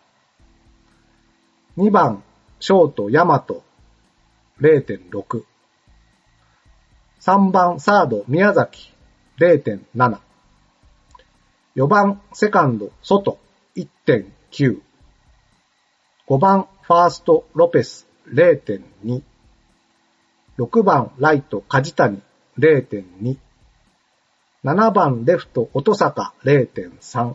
[1.76, 2.22] 2番
[2.60, 3.62] ショートヤマト
[4.60, 5.44] 0.6
[7.20, 8.92] 3番サード宮崎
[9.38, 10.18] 0.7
[11.76, 13.38] 4番セカンド外
[13.76, 14.80] 1.9
[16.28, 19.22] 5番ファーストロペス0.2
[20.58, 22.22] 6番ライト梶谷
[22.58, 23.36] 0.2
[24.64, 27.34] 7番レフト音坂0.3。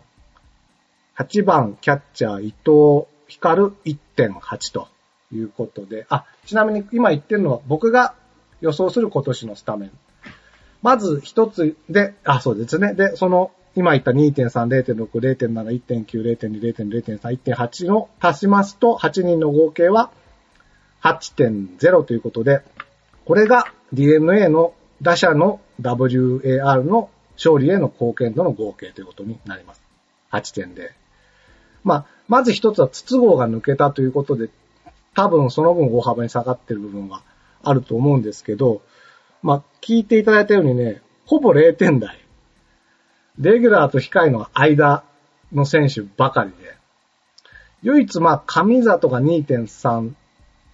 [1.15, 4.87] 8番キャッチャー伊藤光1.8と
[5.31, 8.15] いうことで、あ、ちなみに今言ってるのは僕が
[8.61, 9.91] 予想する今年のスタメン。
[10.81, 12.95] まず一つで、あ、そうですね。
[12.95, 17.19] で、その今言った2.3、0.6、0.7、1.9、0.2、0.0.3、
[17.55, 20.11] 1.8の足しますと、8人の合計は
[21.01, 22.61] 8.0ということで、
[23.25, 29.81] これが DNA の打者の WAR の勝利への貢献度の合計ということになります。
[30.31, 30.91] 8.0。
[31.83, 34.49] まあ、まず一つは筒香が抜けたということで、
[35.15, 37.23] 多分その分大幅に下がってる部分は
[37.63, 38.81] あると思うんですけど、
[39.41, 42.19] まあ、聞いていただいたようにね、ほぼ0点台。
[43.39, 45.03] レギュラーと控えの間
[45.53, 46.75] の選手ばかりで、
[47.81, 50.13] 唯一まあ、上里が2.3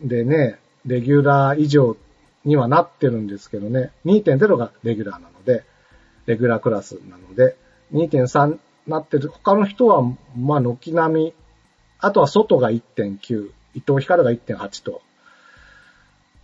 [0.02, 1.96] でね、レギュラー以上
[2.44, 5.64] にはなってるんですけどね、2.0がレギュラーなので、
[6.26, 7.56] レギュラークラスなので、
[7.94, 9.30] 2.3なってる。
[9.30, 10.02] 他の人は、
[10.36, 11.34] まあ、軒並み、
[12.00, 15.02] あとは外が1.9、伊藤光が1.8と、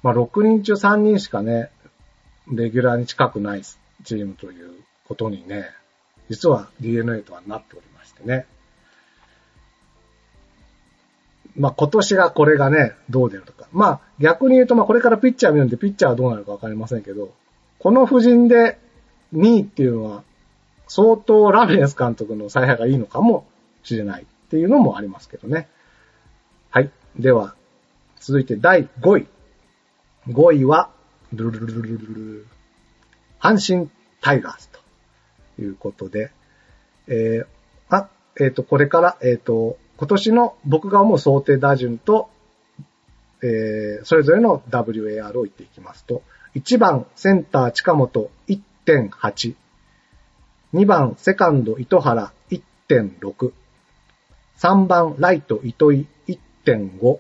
[0.04, 1.72] まあ、6人中3人しかね、
[2.52, 5.72] レギュラーに近くないチームということにね、
[6.30, 8.46] 実は DNA とはなっておりましてね。
[11.58, 13.68] まあ、今年がこれがね、どう出るとか。
[13.72, 17.34] まあ、逆に言うと、まあ、これからピッチャー見るんで、ピッチャーはどうなるかわかりませんけど、
[17.80, 18.78] この布陣で
[19.34, 20.24] 2位っていうのは、
[20.88, 23.46] 相当ラメンス監督の采配がいいのかも
[23.84, 25.68] しれないっていうのもありますけどね。
[26.70, 26.90] はい。
[27.18, 27.56] では、
[28.20, 29.28] 続いて第5位。
[30.28, 30.90] 5位は、
[31.34, 32.48] ルルルルルルル
[33.40, 33.90] 阪神
[34.22, 34.81] タイガースと
[35.62, 36.32] ということで、
[37.08, 42.32] えー、あ、えっ、ー、と、これから、えっ、ー、と、今年の僕が思う想定打順と、
[43.44, 46.24] えー、それぞれの WAR を言っていきますと、
[46.56, 49.54] 1番センター近本1.8。
[50.74, 53.52] 2番、セカンド、糸原、1.6。
[54.58, 56.08] 3番、ライト、糸井、
[56.66, 57.20] 1.5。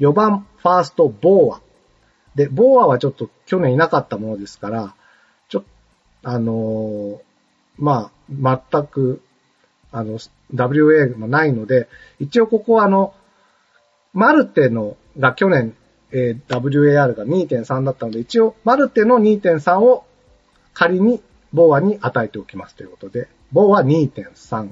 [0.00, 1.60] 4番、ファースト、ボーア。
[2.34, 4.94] で、ボーアはちょっと去年いなかったものですから、
[6.22, 7.20] あの、
[7.78, 9.22] まあ、全く、
[9.90, 10.18] あの、
[10.54, 11.88] WA もないので、
[12.20, 13.14] 一応ここはあの、
[14.12, 15.74] マルテのが去年、
[16.12, 20.04] えー、WAR が2.3だったので、一応マルテの2.3を
[20.74, 24.70] 仮にボーアに与えておきますということで、ボーア2.3、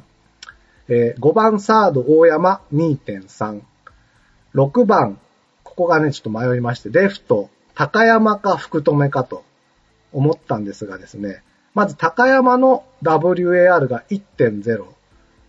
[0.88, 3.60] えー、5番サード大山2.3、
[4.54, 5.18] 6番、
[5.64, 9.44] ここがね、ちょっと迷いまして、レフト、高山か福留かと。
[10.12, 11.42] 思ったんですがですね、
[11.74, 14.84] まず高山の WAR が1.0、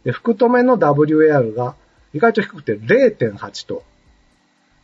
[0.04, 1.76] で、福留の WAR が
[2.13, 3.84] 意外と低くて0.8と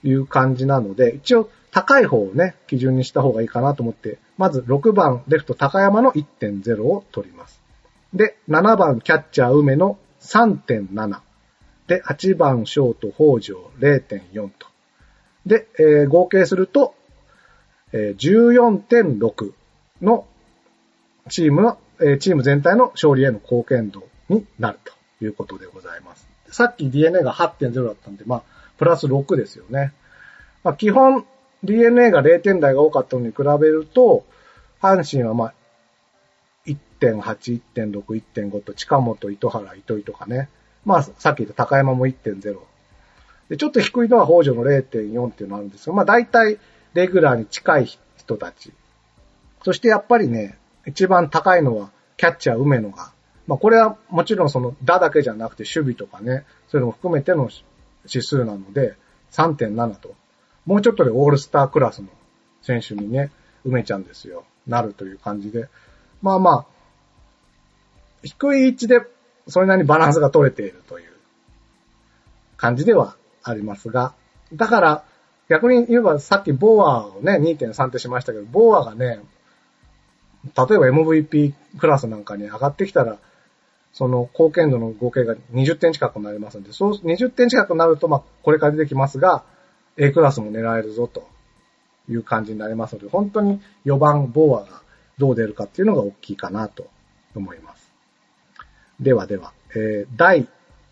[0.04, 7.62] いう感じなので、一応高い方をね、基準にした方がいいかなと思って、まず6番レフト高山の1.0を取ります。
[8.14, 11.20] で、7番キャッチャー梅の3.7。
[11.88, 14.68] で、8番ショート北条0.4と。
[15.46, 16.96] で、えー、合計すると、
[17.94, 19.54] えー、14.6
[20.02, 20.26] の
[21.30, 26.28] チームの、え、チーム全体の勝利への貢献度になるということでございます。
[26.50, 28.44] さっき DNA が8.0だったんで、まあ、
[28.78, 29.94] プラス6ですよね。
[30.64, 31.26] まあ、基本
[31.64, 34.26] DNA が0点台が多かったのに比べると、
[34.82, 35.54] 阪神はまあ、
[36.66, 40.50] 1.8、1.6、1.5と近本、糸原、糸井とかね。
[40.86, 42.58] まあ、さっき言った高山も1.0。
[43.50, 46.58] で、ちょっと低いのは北条の0.4っていうのがあるんですが、まあ大体
[46.94, 48.72] レギュラーに近い人たち。
[49.68, 53.12] そしてやっぱりね、一番高いのはキャッチャー梅野が。
[53.48, 57.50] まあこれはもちろんその打だけじゃなくて守備とかね、そういうのも含めての
[58.06, 58.96] 指数なので
[59.34, 60.16] 3.7と。
[60.66, 62.08] もうちょっとでオールスタークラスの
[62.62, 63.30] 選手にね、
[63.66, 64.46] 梅ちゃんですよ。
[64.68, 65.68] なるという感じで。
[66.22, 66.66] まあまあ、
[68.24, 69.02] 低い位置で
[69.50, 71.12] それなりにバランスが取れているという
[72.56, 74.14] 感じではありますが、
[74.54, 75.04] だから、
[75.50, 79.20] 逆に言えばさっきボーアをね、2.3ってしましたけど、ボーアがね、
[80.56, 83.18] 例えば MVP クラスなんかに上がってきたら、
[83.94, 89.44] その貢献度の合計が20点近くになりますので、そう、20点近くなると、まあ、これから出てきますが、
[89.98, 91.28] A クラスも狙えるぞと
[92.10, 94.82] いう感じになりますので、本当に4番ボーアが
[95.18, 96.88] どう出るかっていうのが大きいかなと
[97.36, 97.92] 思います。
[99.00, 100.48] ではでは、えー、第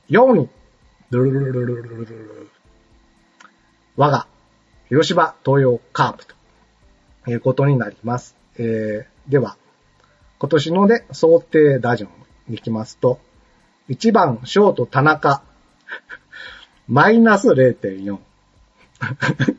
[0.10, 0.50] 4位。
[1.12, 2.50] ルルルルルルルルル
[3.96, 4.28] 我が、
[4.89, 8.36] 広島東洋カープということになります。
[8.58, 9.58] えー、では、
[10.38, 12.10] 今年のね、想定打順
[12.48, 13.20] に行きますと、
[13.90, 15.42] 1番、ショート田中、
[16.88, 18.20] マイナス0.4。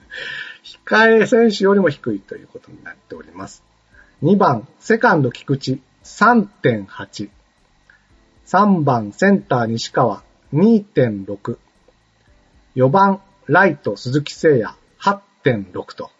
[0.86, 3.64] 控え選手よりも低いということになっております。
[4.22, 7.30] 2番、セカンド菊池、3.8。
[8.46, 10.22] 3番、センター西川、
[10.54, 11.58] 2.6。
[12.76, 14.76] 4番、ライト鈴木誠也、
[15.42, 16.10] 8.6と。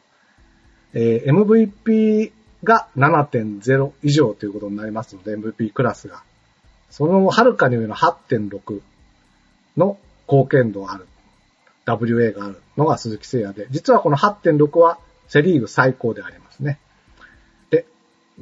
[0.95, 2.33] えー MVP
[2.67, 6.23] が7.0以上ということになりますので、MVP クラスが。
[6.91, 8.81] そのはるかに上の8.6
[9.79, 9.99] の
[10.29, 11.07] 貢献度がある。
[11.87, 14.99] WA があるのが鈴木誠也で、実はこの8.6は
[15.29, 16.79] セリーグ最高でありますね。
[17.71, 17.87] で、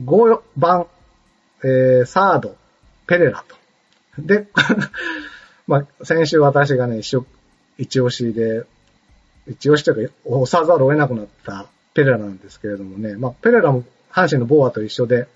[0.03, 0.87] 5番、
[1.63, 2.57] えー、サード、
[3.07, 3.57] ペレラと。
[4.19, 4.49] で、
[5.67, 7.27] まあ、先週私がね、一緒
[7.79, 8.65] 一押しで、
[9.47, 15.27] 一押しというか、押さざるを得なくなったペレラなんですけれどもね、まあ、ペレラも阪神のボーアと一緒で、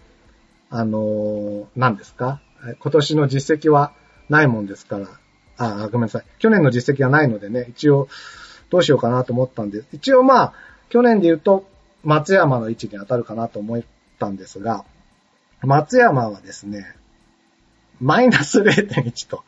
[0.71, 2.41] あの何ですか？
[2.81, 3.93] 今年の実績は
[4.29, 5.09] ないもんですから、
[5.59, 6.25] あ、ごめんなさい。
[6.39, 8.09] 去年の実績がないのでね、一応、
[8.71, 10.53] どうしようかなと思ったんで、一応まあ、
[10.89, 11.67] 去年で言うと、
[12.05, 13.83] 松山の位置に当たるかなと思っ
[14.19, 14.85] たんですが、
[15.63, 16.95] 松山はですね、
[18.01, 19.43] マイナス0.1と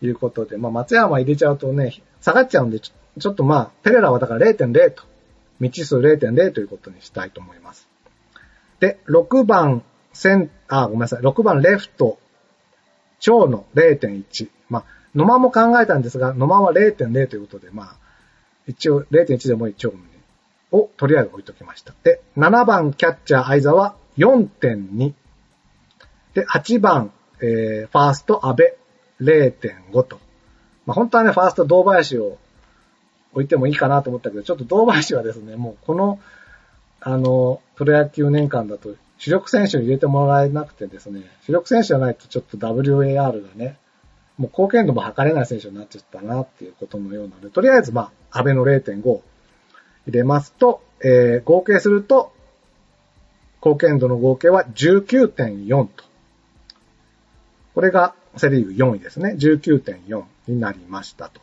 [0.00, 5.02] いうことで、まあ松山入れちゃうとね、下がっちゃうんで、ちょちょっとまあ、ペレラはだから0.0と、
[5.60, 7.87] 未知数0.0ということにしたいと思います。
[8.80, 12.18] で、6番、セン、あ、ごめんなさい、6番レフト、
[13.20, 14.48] 長野0.1。
[14.68, 17.96] まあ、野間も考えたんですが、野間は0.0ということで、まあ、
[18.66, 20.02] 一応0.1でもいい長野に、
[20.70, 21.94] をとりあえず置いときました。
[22.02, 25.12] で、7番キャッチャー相沢4.2。
[26.34, 27.10] で、8番、
[27.40, 28.74] えー、ファースト安倍
[29.20, 30.20] 0.5と。
[30.86, 32.38] まあ、本当はね、ファースト堂林を
[33.32, 36.20] 置いてもいいかなと思ったけど、ちょっと堂林はですね、もうこの、
[37.08, 43.78] あの、プロ野球年間だと主力選手に入れてもらえなくてですね、主力選手じゃないとちょっと WAR がね、
[44.36, 49.22] もう貢献度も測れない選手になっちゃったなっていうことのようなので、とりあえずまあ、安倍の0.5入
[50.06, 52.30] れますと、えー、合計すると、
[53.64, 56.04] 貢献度の合計は19.4と。
[57.74, 59.34] これがセリーグ4位ですね。
[59.38, 61.40] 19.4になりましたと。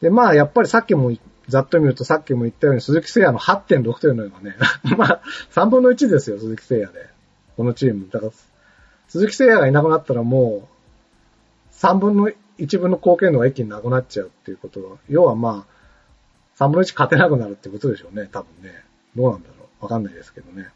[0.00, 1.10] で、まあ、やっぱりさっきも、
[1.50, 4.56] ざっと見るとさっきも言ったように鈴木誠也の8.6というのがね、
[4.96, 7.10] まあ、3分の1ですよ、鈴木誠也で。
[7.56, 8.08] このチーム。
[8.10, 8.32] だから、
[9.08, 10.68] 鈴木誠也がいなくなったらも
[11.70, 18.84] う、3分の1分の貢献度が一気になくなっちゃうっていうことは、要はまあ、3分の1勝てなくなるってことでしょうね、多分ね。
[19.16, 19.84] どうなんだろう。
[19.84, 20.68] わかんないですけどね。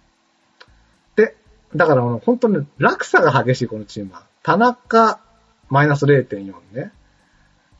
[1.14, 1.36] で、
[1.76, 4.24] だから本当に落差が激しい、このチームは。
[4.42, 5.20] 田中、
[5.68, 6.92] マイナス0.4ね。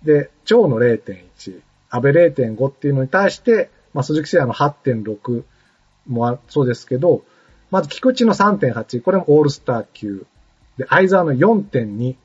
[0.02, 1.62] で、長野0.1、
[1.94, 5.44] 安倍0.5っていうのに対して、まあ、鈴木誠也の8.6
[6.08, 7.22] もそうですけど、
[7.70, 10.26] まず菊池の3.8、これもオールスター級。
[10.76, 12.16] で、相沢の4.2。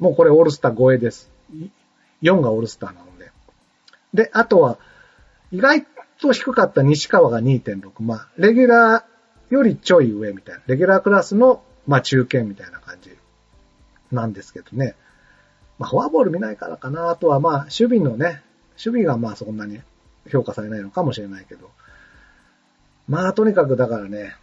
[0.00, 1.30] もうこれオールスター超えです。
[2.22, 3.30] 4がオールスターなので。
[4.12, 4.78] で、あとは、
[5.52, 5.86] 意外
[6.20, 8.02] と低かった西川が2.6。
[8.02, 10.62] まあ、レギュラーよりちょい上みたいな。
[10.66, 13.16] レギュラークラスの、まあ、中堅みたいな感じ
[14.10, 14.96] なんですけどね。
[15.82, 17.10] まあ、フォアボール見ないからかな。
[17.10, 18.40] あとはまあ、守備のね、
[18.72, 19.80] 守備がまあそんなに
[20.30, 21.70] 評価されないのかもしれないけど。
[23.08, 24.36] まあ、とにかくだからね、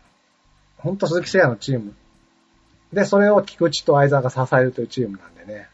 [0.78, 1.94] ほんと鈴木誠也のチーム、
[2.92, 5.70] で、それを菊池と相沢が支えるというチームなんでね。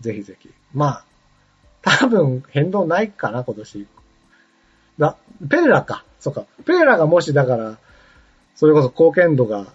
[0.00, 0.50] ぜひぜひ。
[0.72, 1.04] まあ、
[1.82, 3.86] 多分変動ないかな、今年。
[4.98, 5.16] だ、
[5.48, 6.04] ペレラか。
[6.18, 6.44] そうか。
[6.64, 7.78] ペレラがもしだから、
[8.56, 9.66] それこそ貢献度が、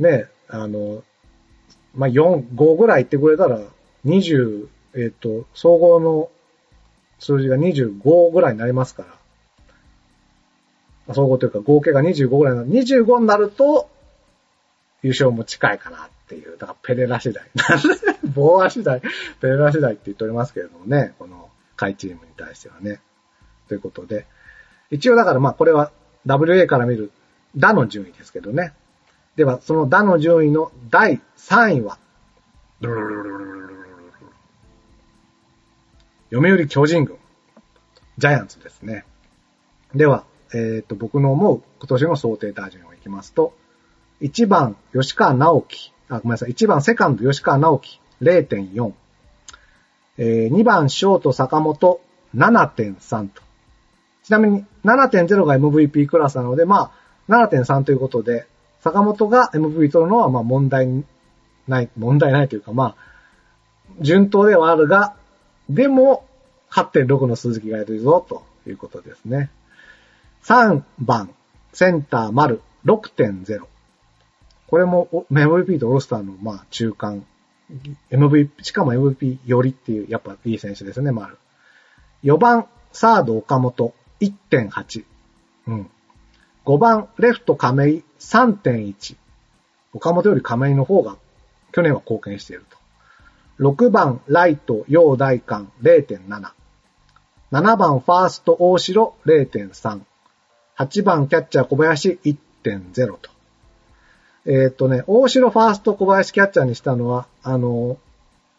[0.00, 1.04] ね、あの、
[1.94, 3.60] まあ、4、5ぐらい言ってくれたら、
[4.04, 6.30] 20、えっ、ー、と、総合の
[7.18, 9.04] 数字が25ぐらいになりますか
[11.08, 11.14] ら。
[11.14, 13.90] 総合というか合計が25ぐらいな25になると、
[15.02, 16.58] 優勝も近いかなっていう。
[16.58, 17.44] だからペレラ次第。
[18.34, 23.00] ボーア次第、ペレラ次第って言っておりますけれどもね、この下位チームに対してはね。
[23.68, 24.26] ということで。
[24.90, 25.92] 一応だからまあこれは
[26.26, 27.10] WA から見る
[27.56, 28.74] 打の順位ですけどね。
[29.36, 31.98] では、その打の順位の第3位は、
[36.30, 37.16] 読売巨人軍、
[38.18, 39.04] ジャイアンツですね。
[39.94, 43.54] では、えっ、ー、と、僕の思う今年の想定打順をいきますと、
[44.20, 45.92] 1番、吉川直樹。
[46.10, 46.50] あ、ごめんなさい。
[46.50, 48.92] 1番、セカンド、吉川直樹、0.4。
[50.18, 52.00] えー、2番、ショート、坂本、
[52.36, 53.42] 7.3と。
[54.24, 56.92] ちなみに、7.0が MVP クラスなので、ま
[57.28, 58.46] あ、7.3ということで、
[58.80, 61.04] 坂本が MVP 取るのは、まあ、問題
[61.68, 62.96] ない、問題ないというか、まあ、
[64.02, 65.14] 順当ではあるが、
[65.68, 66.24] でも、
[66.70, 69.50] 8.6の鈴木がいるぞ、ということですね。
[70.44, 71.34] 3番、
[71.72, 73.66] センター丸、6.0。
[74.66, 77.24] これも MVP とオールスターの、まあ、中間。
[78.10, 81.38] MVP、しかも MVP よりっていう、やっぱいい選手ですね、丸。
[82.24, 85.04] 4番、サード岡本、1.8。
[85.66, 85.90] うん。
[86.64, 89.16] 5番、レフト亀井、3.1。
[89.92, 91.16] 岡本より亀井の方が、
[91.72, 92.77] 去年は貢献していると。
[93.58, 96.52] 6番、ライト、陽大館、0.7。
[97.50, 100.00] 7番、ファースト、大城、0.3。
[100.76, 103.30] 8番、キャッチャー、小林、1.0と。
[104.46, 107.98] えっ、とね、大城ファースト小林キャッチャーにしたのは、あの、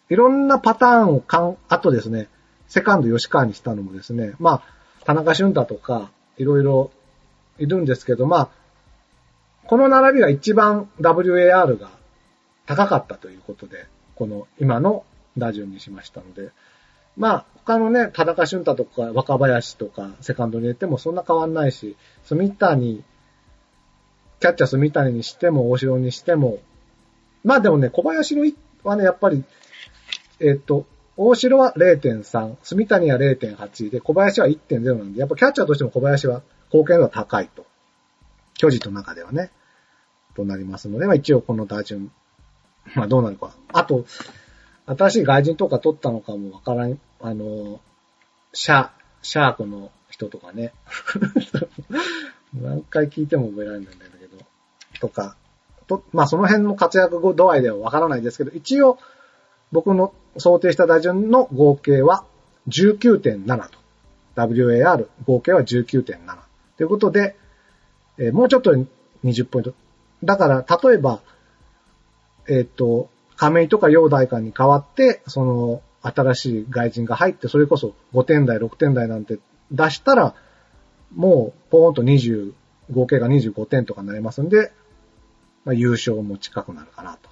[0.10, 2.28] いろんなパターンをかん、あとですね、
[2.68, 4.64] セカンド吉川にしたのもですね、まあ、
[5.06, 6.92] 田中俊太とか、いろいろ
[7.58, 8.50] いるんですけど、まあ、
[9.66, 11.90] この並びが一番 WAR が
[12.66, 13.88] 高かったということで、
[14.20, 15.04] この今の
[15.38, 16.52] 打順にしましたので、
[17.18, 21.96] まあ、他のね、田中俊太とか若林とかセカンドに入れてもそんな変わんないし、
[22.26, 23.04] 住谷
[24.40, 26.60] キャッチャー住谷にしても、大城にしても、
[27.44, 28.50] まあでもね、小林の
[28.84, 29.44] はね、やっぱり、
[30.40, 30.86] えっ、と、
[31.18, 36.42] 大城は0.3、住谷は0.8で、小林は1.0なんで、やっぱキャッチャーとしても小林は
[36.72, 37.66] 貢献度は高いと。
[38.54, 39.52] 巨人の中ではね、
[40.36, 42.12] となりますので、まあ一応この打順、
[42.96, 43.52] まあどうなるか。
[43.74, 44.06] あと、
[44.86, 47.80] 新しい外人とか取ったのかもわからん、あの、
[48.54, 48.90] シャ、
[49.22, 50.74] シャークの人とかね。
[52.54, 54.38] 何回聞いても覚えられないんだけど、
[55.00, 55.36] とか、
[55.88, 58.98] と、まあその辺の活躍度合いではわからないですけど、一応
[59.72, 62.26] 僕の想定した打順の合計は
[62.68, 63.80] 19.7と。
[64.36, 66.18] WAR 合計は19.7。
[66.78, 67.36] ということで、
[68.18, 68.74] えー、もうちょっと
[69.24, 69.74] 20ポイント。
[70.24, 71.22] だから、例えば、
[72.50, 79.40] えっ、ー、と、亀井とか陽大館に代わって、その、新しい外人が入って、それこそ5点台、6点台なんて
[79.72, 80.36] 出したら、
[81.16, 82.54] もう、ポーンと20、
[82.92, 84.72] 合計が25点とかになりますんで、
[85.64, 87.30] まあ、優勝も近くなるかなと。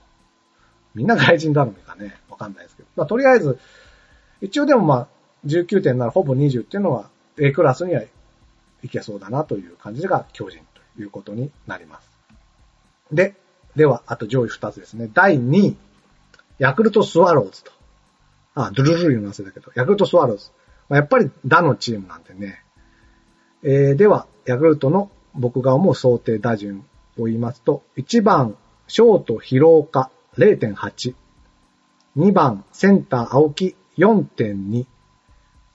[0.94, 2.90] みんな外人頼みかね、わかんないですけど。
[2.96, 3.58] まあ、とりあえず、
[4.42, 5.08] 一応でもまあ、
[5.46, 7.10] 19点ならほぼ20っていうのは、
[7.40, 8.02] A クラスには
[8.84, 10.62] いけそうだなという感じが巨人
[10.96, 12.10] ということになります。
[13.12, 13.36] で、
[13.78, 15.08] では、あと上位2つですね。
[15.14, 15.78] 第2位、
[16.58, 17.72] ヤクルトスワローズと。
[18.56, 20.50] あ、ドゥルルル言いますだけど、ヤクルトスワローズ。
[20.90, 22.64] まあ、やっぱり打のチームなんでね、
[23.62, 26.86] えー、では、ヤクルトの僕が思う想定打順
[27.20, 28.58] を言いますと、1番、
[28.88, 31.14] ショート広岡0.8。
[32.18, 34.88] 2番、センター青木4.2。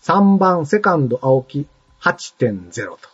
[0.01, 1.69] 3番、セカンド青木
[2.01, 3.12] 8.0と。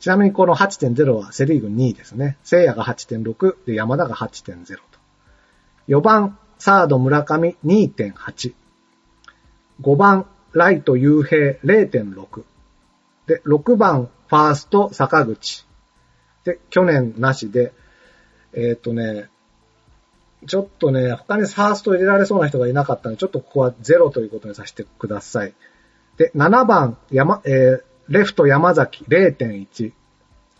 [0.00, 2.38] ちなみにこの8.0はセリーグ2位ですね。
[2.42, 4.80] 聖夜が8.6で山田が8.0と。
[5.88, 8.54] 4番、サード村上2.8。
[9.82, 12.44] 5番、ライト雄平0.6。
[13.26, 15.66] で、6番、ファースト、坂口。
[16.44, 17.72] で、去年なしで、
[18.54, 19.28] えっ、とね、
[20.46, 25.52] ちょっとね、他にファースト入れられそうな人がいなかったので、ちょっとここはゼロということにさせてください。
[26.16, 29.92] で、7番、山、えー、レフト山崎0.1。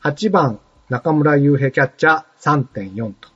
[0.05, 3.29] 8番、中村雄平キャッチャー3.4と。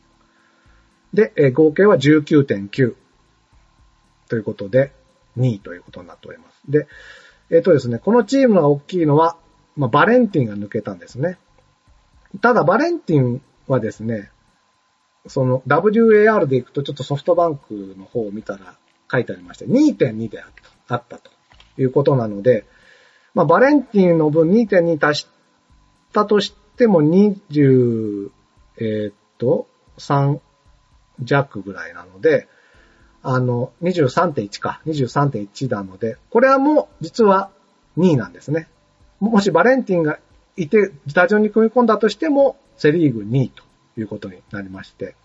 [1.12, 2.94] で、え、合計は19.9。
[4.28, 4.92] ということで、
[5.36, 6.60] 2位ということになっております。
[6.68, 6.86] で、
[7.50, 9.36] えっ、ー、とですね、このチームが大きいのは、
[9.76, 11.36] まあ、バレンティンが抜けたんですね。
[12.40, 14.30] ただ、バレンティンはですね、
[15.26, 18.76] その WAR でいくとちょっとソフトバンクの方を見たら
[19.10, 20.40] 書いてありまして、2.2で
[20.86, 21.32] あったと
[21.78, 22.64] いうことなので、
[23.34, 25.26] まあ、バレンティンの分2.2足し
[26.12, 28.30] たとしても20、
[28.78, 29.66] えー、っと、
[29.98, 30.38] 3
[31.20, 32.48] 弱ぐらいなので、
[33.22, 37.50] あの、23.1か、23.1なので、これはもう実は
[37.98, 38.68] 2位なんですね。
[39.18, 40.18] もしバレンティンが
[40.56, 43.62] いて、打順に組み込んだとしても、セリーグ2位と
[43.98, 45.16] いうことになりまして。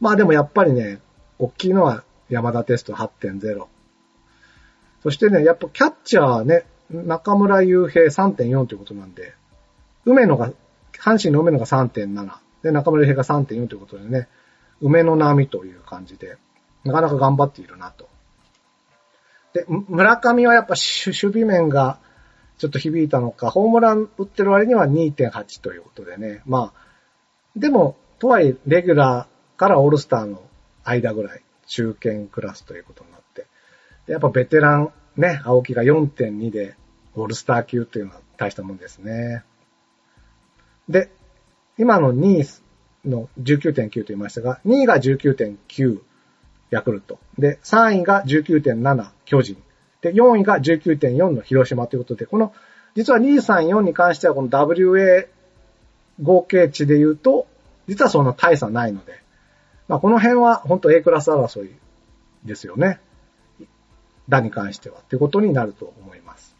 [0.00, 1.00] まあでもやっぱりね、
[1.38, 3.66] 大きいのは山田テスト8.0。
[5.02, 9.34] そしてね、やっぱキャッチャーはね、中村雄平3.4ということなんで、
[10.04, 10.52] 梅野が、
[10.98, 12.30] 阪神の梅野が3.7、
[12.62, 14.28] で、中村雄平が3.4ということでね、
[14.80, 16.36] 梅の波という感じで、
[16.84, 18.08] なかなか頑張っているなと。
[19.52, 21.98] で、村上はやっぱ守備面が
[22.58, 26.42] ちょっと響いたのか、ホームラン打ってる割には2.8ということでね。
[26.46, 26.86] まあ、
[27.56, 30.42] でも、とはいえ、レギュラーからオールスターの
[30.84, 33.46] 間ぐらい、中堅クラスということになって。
[34.06, 36.76] でやっぱベテラン、ね、青木が4.2で
[37.14, 39.42] オールスター級っていうのは大したもんですね。
[40.88, 41.10] で、
[41.78, 42.42] 今の2
[43.04, 46.00] 位の19.9と言いましたが、2位が19.9
[46.70, 47.18] ヤクルト。
[47.38, 49.56] で、3位が19.7巨人。
[50.00, 52.52] で、4位が19.4の広島ということで、この、
[52.94, 55.26] 実は2、3、4に関してはこの WA
[56.22, 57.46] 合計値で言うと、
[57.88, 59.20] 実はそんな大差ないので、
[59.88, 61.70] まあこの辺は本当 A クラス争い
[62.44, 63.00] ですよね。
[64.28, 64.98] 打に関しては。
[64.98, 66.54] ってことになると思います。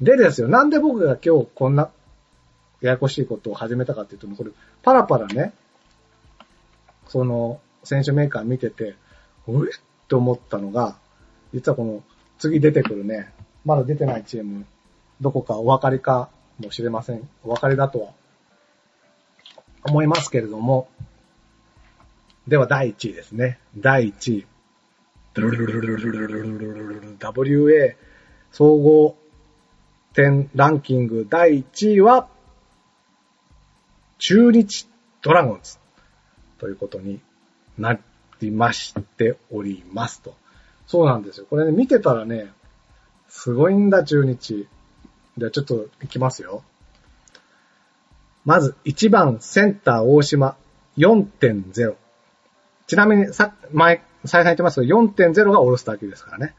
[0.00, 1.90] でですよ、なんで僕が今日こんな
[2.80, 4.50] ややこしいことを始めたかっていうと、これ、
[4.82, 5.52] パラパラね、
[7.08, 8.94] その、選手メーカー見てて、
[9.46, 9.70] おえっ
[10.08, 10.96] て思ったのが、
[11.52, 12.02] 実はこの、
[12.38, 13.32] 次出てくるね、
[13.64, 14.66] まだ出てないチーム、
[15.20, 16.28] どこかお分かりか
[16.58, 17.28] もしれません。
[17.42, 18.08] お分かりだとは
[19.84, 20.88] 思いますけれども、
[22.46, 23.58] では第1位ですね。
[23.78, 24.46] 第1位。
[27.18, 27.96] WA
[28.52, 29.16] 総合
[30.12, 32.28] 点ランキング第1位は、
[34.18, 34.88] 中日
[35.22, 35.78] ドラゴンズ
[36.58, 37.20] ということに
[37.76, 37.98] な
[38.40, 40.36] りましておりますと。
[40.86, 41.46] そうなんですよ。
[41.50, 42.52] これね、見てたらね、
[43.28, 44.68] すごいんだ、中日。
[45.36, 46.62] ではちょっと行きますよ。
[48.44, 50.56] まず、1番、センター、大島、
[50.96, 51.96] 4.0。
[52.86, 56.54] ちなみに、さ、前、再三言ってますけど、4.0がオールスター級ですからね。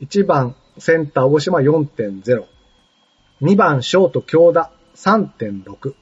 [0.00, 2.44] 1番、センター、大島、4.0。
[3.42, 5.94] 2番、ショート、京田、3.6。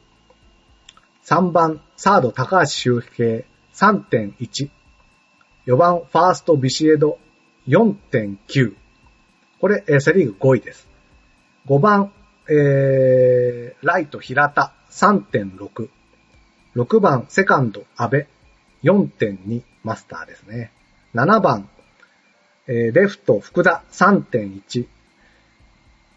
[1.25, 4.71] 3番、サード、高橋周平、3.1。
[5.67, 7.19] 4番、ファースト、ビシエド、
[7.67, 8.75] 4.9。
[9.61, 10.87] これ、セリーグ5位です。
[11.67, 12.13] 5番、
[12.49, 15.89] えー、ライト平田3.6。
[16.77, 18.29] 6番、セカンド安倍
[18.85, 20.71] 4.2マスターですね。
[21.17, 21.69] 7番、
[22.67, 24.87] えー、レフト福田3.1。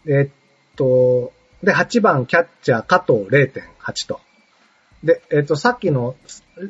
[0.06, 0.30] えー、っ
[0.76, 1.32] と、
[1.62, 4.20] で、8番キャッチャー加藤0.8と。
[5.02, 6.16] で、えっ、と、さっきの、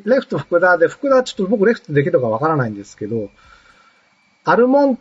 [0.05, 3.29] レフト福田で、福田ちょっと僕レフトできるかわからないんですけど、
[4.45, 4.99] アルモン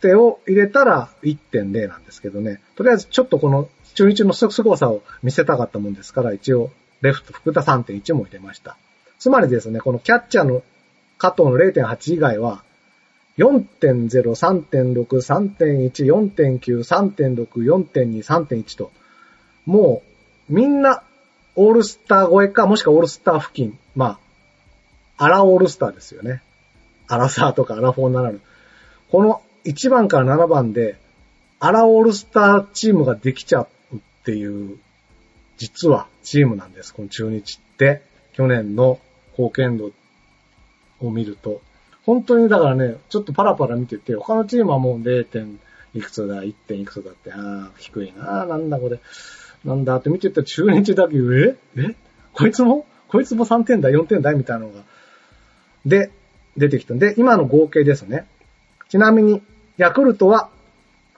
[0.00, 2.60] テを入れたら1.0なんですけどね。
[2.74, 8.76] とりあえずちょっとこの中日の凄さを見せたかったもんですから、一応レフト福田3.1も入れました。
[9.18, 10.62] つまりですね、このキャッチャーの
[11.18, 12.62] 加藤の0.8以外は、
[13.38, 18.92] 4.0、3.6、3.1、4.9、3.6、4.2、3.1と、
[19.66, 20.02] も
[20.48, 21.02] うみんな
[21.56, 23.78] オールスター超えか、もしくはオールスター付近。
[23.94, 24.18] ま
[25.18, 26.42] あ、アラオールスターですよね。
[27.08, 28.40] アラサーとかアラフォーならぬ。
[29.10, 30.98] この1番から7番で、
[31.58, 34.78] アラオールスターチームができちゃうっていう、
[35.56, 36.92] 実はチームなんです。
[36.92, 38.02] この中日って、
[38.34, 39.00] 去年の
[39.32, 39.90] 貢献度
[41.00, 41.60] を見ると。
[42.04, 45.24] 本当にだからね、ちょっとパラパラ見てて、他のチームはもう 0.
[45.24, 45.58] 点
[45.94, 46.54] いくつだ、1.
[46.66, 49.00] 点いくつだって、ああ、低いな、なんだこれ、
[49.64, 51.56] なんだって見てたら中日だけ、え？
[51.76, 51.94] え？
[52.32, 52.86] こいつも？
[53.08, 54.82] こいつも3点だ、4点だ、みたいなのが。
[55.84, 56.10] で、
[56.56, 58.26] 出てきたんで、今の合計ですね。
[58.88, 59.42] ちなみに、
[59.76, 60.50] ヤクルトは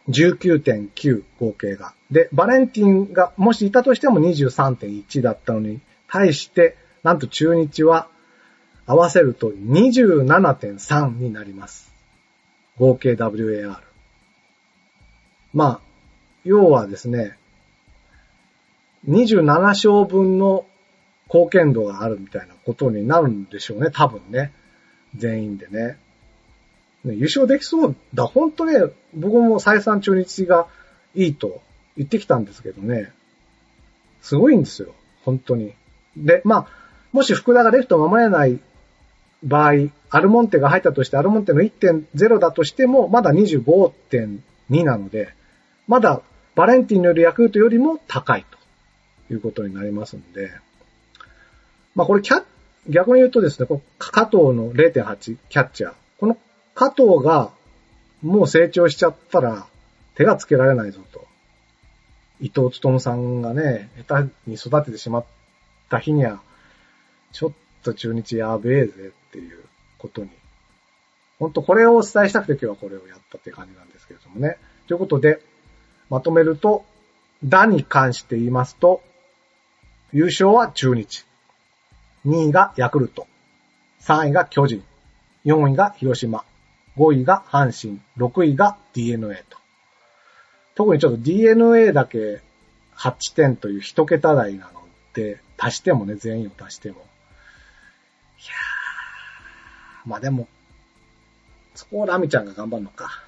[0.09, 1.93] 19.9合計が。
[2.11, 8.09] で、バレンティンがもしいたとしても23.1だったのに、対して、なんと中日は
[8.89, 11.93] 合わせると27.3になります。
[12.79, 13.77] 合計 WAR。
[15.53, 15.81] まあ、
[16.43, 17.39] 要はですね、
[19.07, 20.65] 27勝分の
[21.27, 24.53] 貢献度があるみたいなことになるんでしょうね、多分ね。
[25.15, 25.99] 全員でね。
[27.05, 28.25] 優勝できそうだ。
[28.25, 30.67] 本当ね、僕も再三中日が
[31.15, 31.61] いいと
[31.99, 33.13] 言ってきたんですけどね。
[34.23, 34.95] すごいんですよ。
[35.27, 35.75] 本当に。
[36.17, 36.67] で、まあ、
[37.13, 38.59] もし福田がレフト守れない
[39.45, 39.73] 場合、
[40.11, 45.35] アルモンテが入ったとして、アルモンテの1.0だとしても、まだ25.2なので、
[45.87, 46.23] まだ
[46.55, 48.45] バレンティンよりヤクルトよりも高い
[49.29, 50.51] ということになりますんで、
[51.95, 52.45] まあこれキャ
[52.89, 53.69] 逆に言うとですね、
[53.99, 55.93] 加藤の0.8キャッチャー。
[56.19, 56.37] この
[56.75, 57.51] 加藤が
[58.23, 59.67] もう成長しちゃったら
[60.15, 61.27] 手がつけられないぞと。
[62.41, 65.25] 伊藤勤さんがね、下手に育ててしまっ
[65.91, 66.41] た日には、
[67.33, 69.65] ちょっと中日やべえぜっていう
[69.99, 70.31] ことに。
[71.39, 74.59] 本当これをお伝えしたくて今日はこれをやったって感じなんですけれどもね。
[74.87, 75.41] ということで、
[76.11, 76.85] まとめると、
[77.45, 79.03] 打に関して言いますと、
[80.13, 81.25] 優勝は中日。
[82.27, 83.27] 2位がヤクルト。
[84.01, 84.83] 3位が巨人。
[85.45, 86.45] 4位が広島。
[86.97, 88.01] 5位が阪神。
[88.17, 89.59] 6位が DNA と。
[90.75, 92.41] 特にちょっと DNA だけ
[92.97, 94.83] 8点という一桁台なの
[95.15, 96.97] で、足してもね、全員を足しても。
[96.97, 98.78] いやー、
[100.09, 100.49] まあでも、
[101.75, 103.23] そこをラミちゃんが頑張るのか。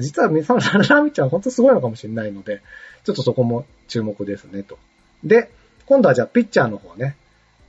[0.00, 2.62] 実は、そ のラミちゃん本当すごいのかもしれないので、
[3.04, 4.78] ちょっとそこも注目ですね、と。
[5.22, 5.50] で、
[5.84, 7.16] 今度はじゃあピッチャーの方ね。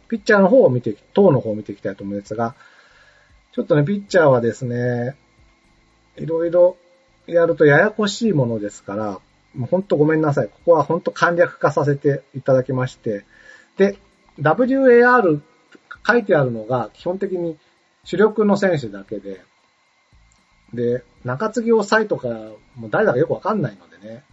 [0.08, 2.56] ピッチャーの方を見て、等の方を見ていきたいと思うんですが、
[3.52, 5.16] ちょっとね、ピッチャーはですね、
[6.16, 6.78] いろいろ
[7.28, 9.20] やるとややこしいものですから、
[9.54, 10.48] もうほんとごめんなさい。
[10.48, 13.26] ここはほんと簡略化させていただきまして、
[13.78, 13.98] で、
[14.40, 15.42] WAR
[16.06, 17.58] 書いてあるのが基本的に
[18.08, 19.42] 主力の選手だけで、
[20.74, 22.30] で、中継ぎをサイトか
[22.76, 24.24] もう誰だかよくわかんないのでね、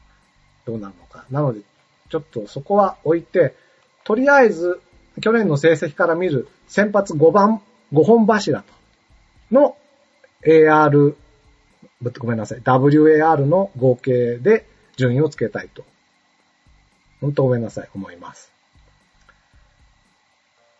[0.64, 1.24] どうなるのか。
[1.28, 1.60] なので、
[2.08, 3.56] ちょっとそこは置いて、
[4.04, 4.80] とりあえず
[5.20, 7.62] 去年の成績から見る先発5番、
[7.92, 8.72] 5本柱と
[9.50, 9.76] の
[10.46, 11.16] AR、
[12.20, 15.84] ごめんなさい、WAR の合計で順位をつけたいと。
[17.20, 18.52] 本当ごめんなさい、思います。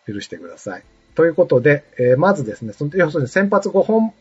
[0.07, 0.83] 許してください。
[1.15, 4.13] ということで、えー、まずですね、その要するに先発5本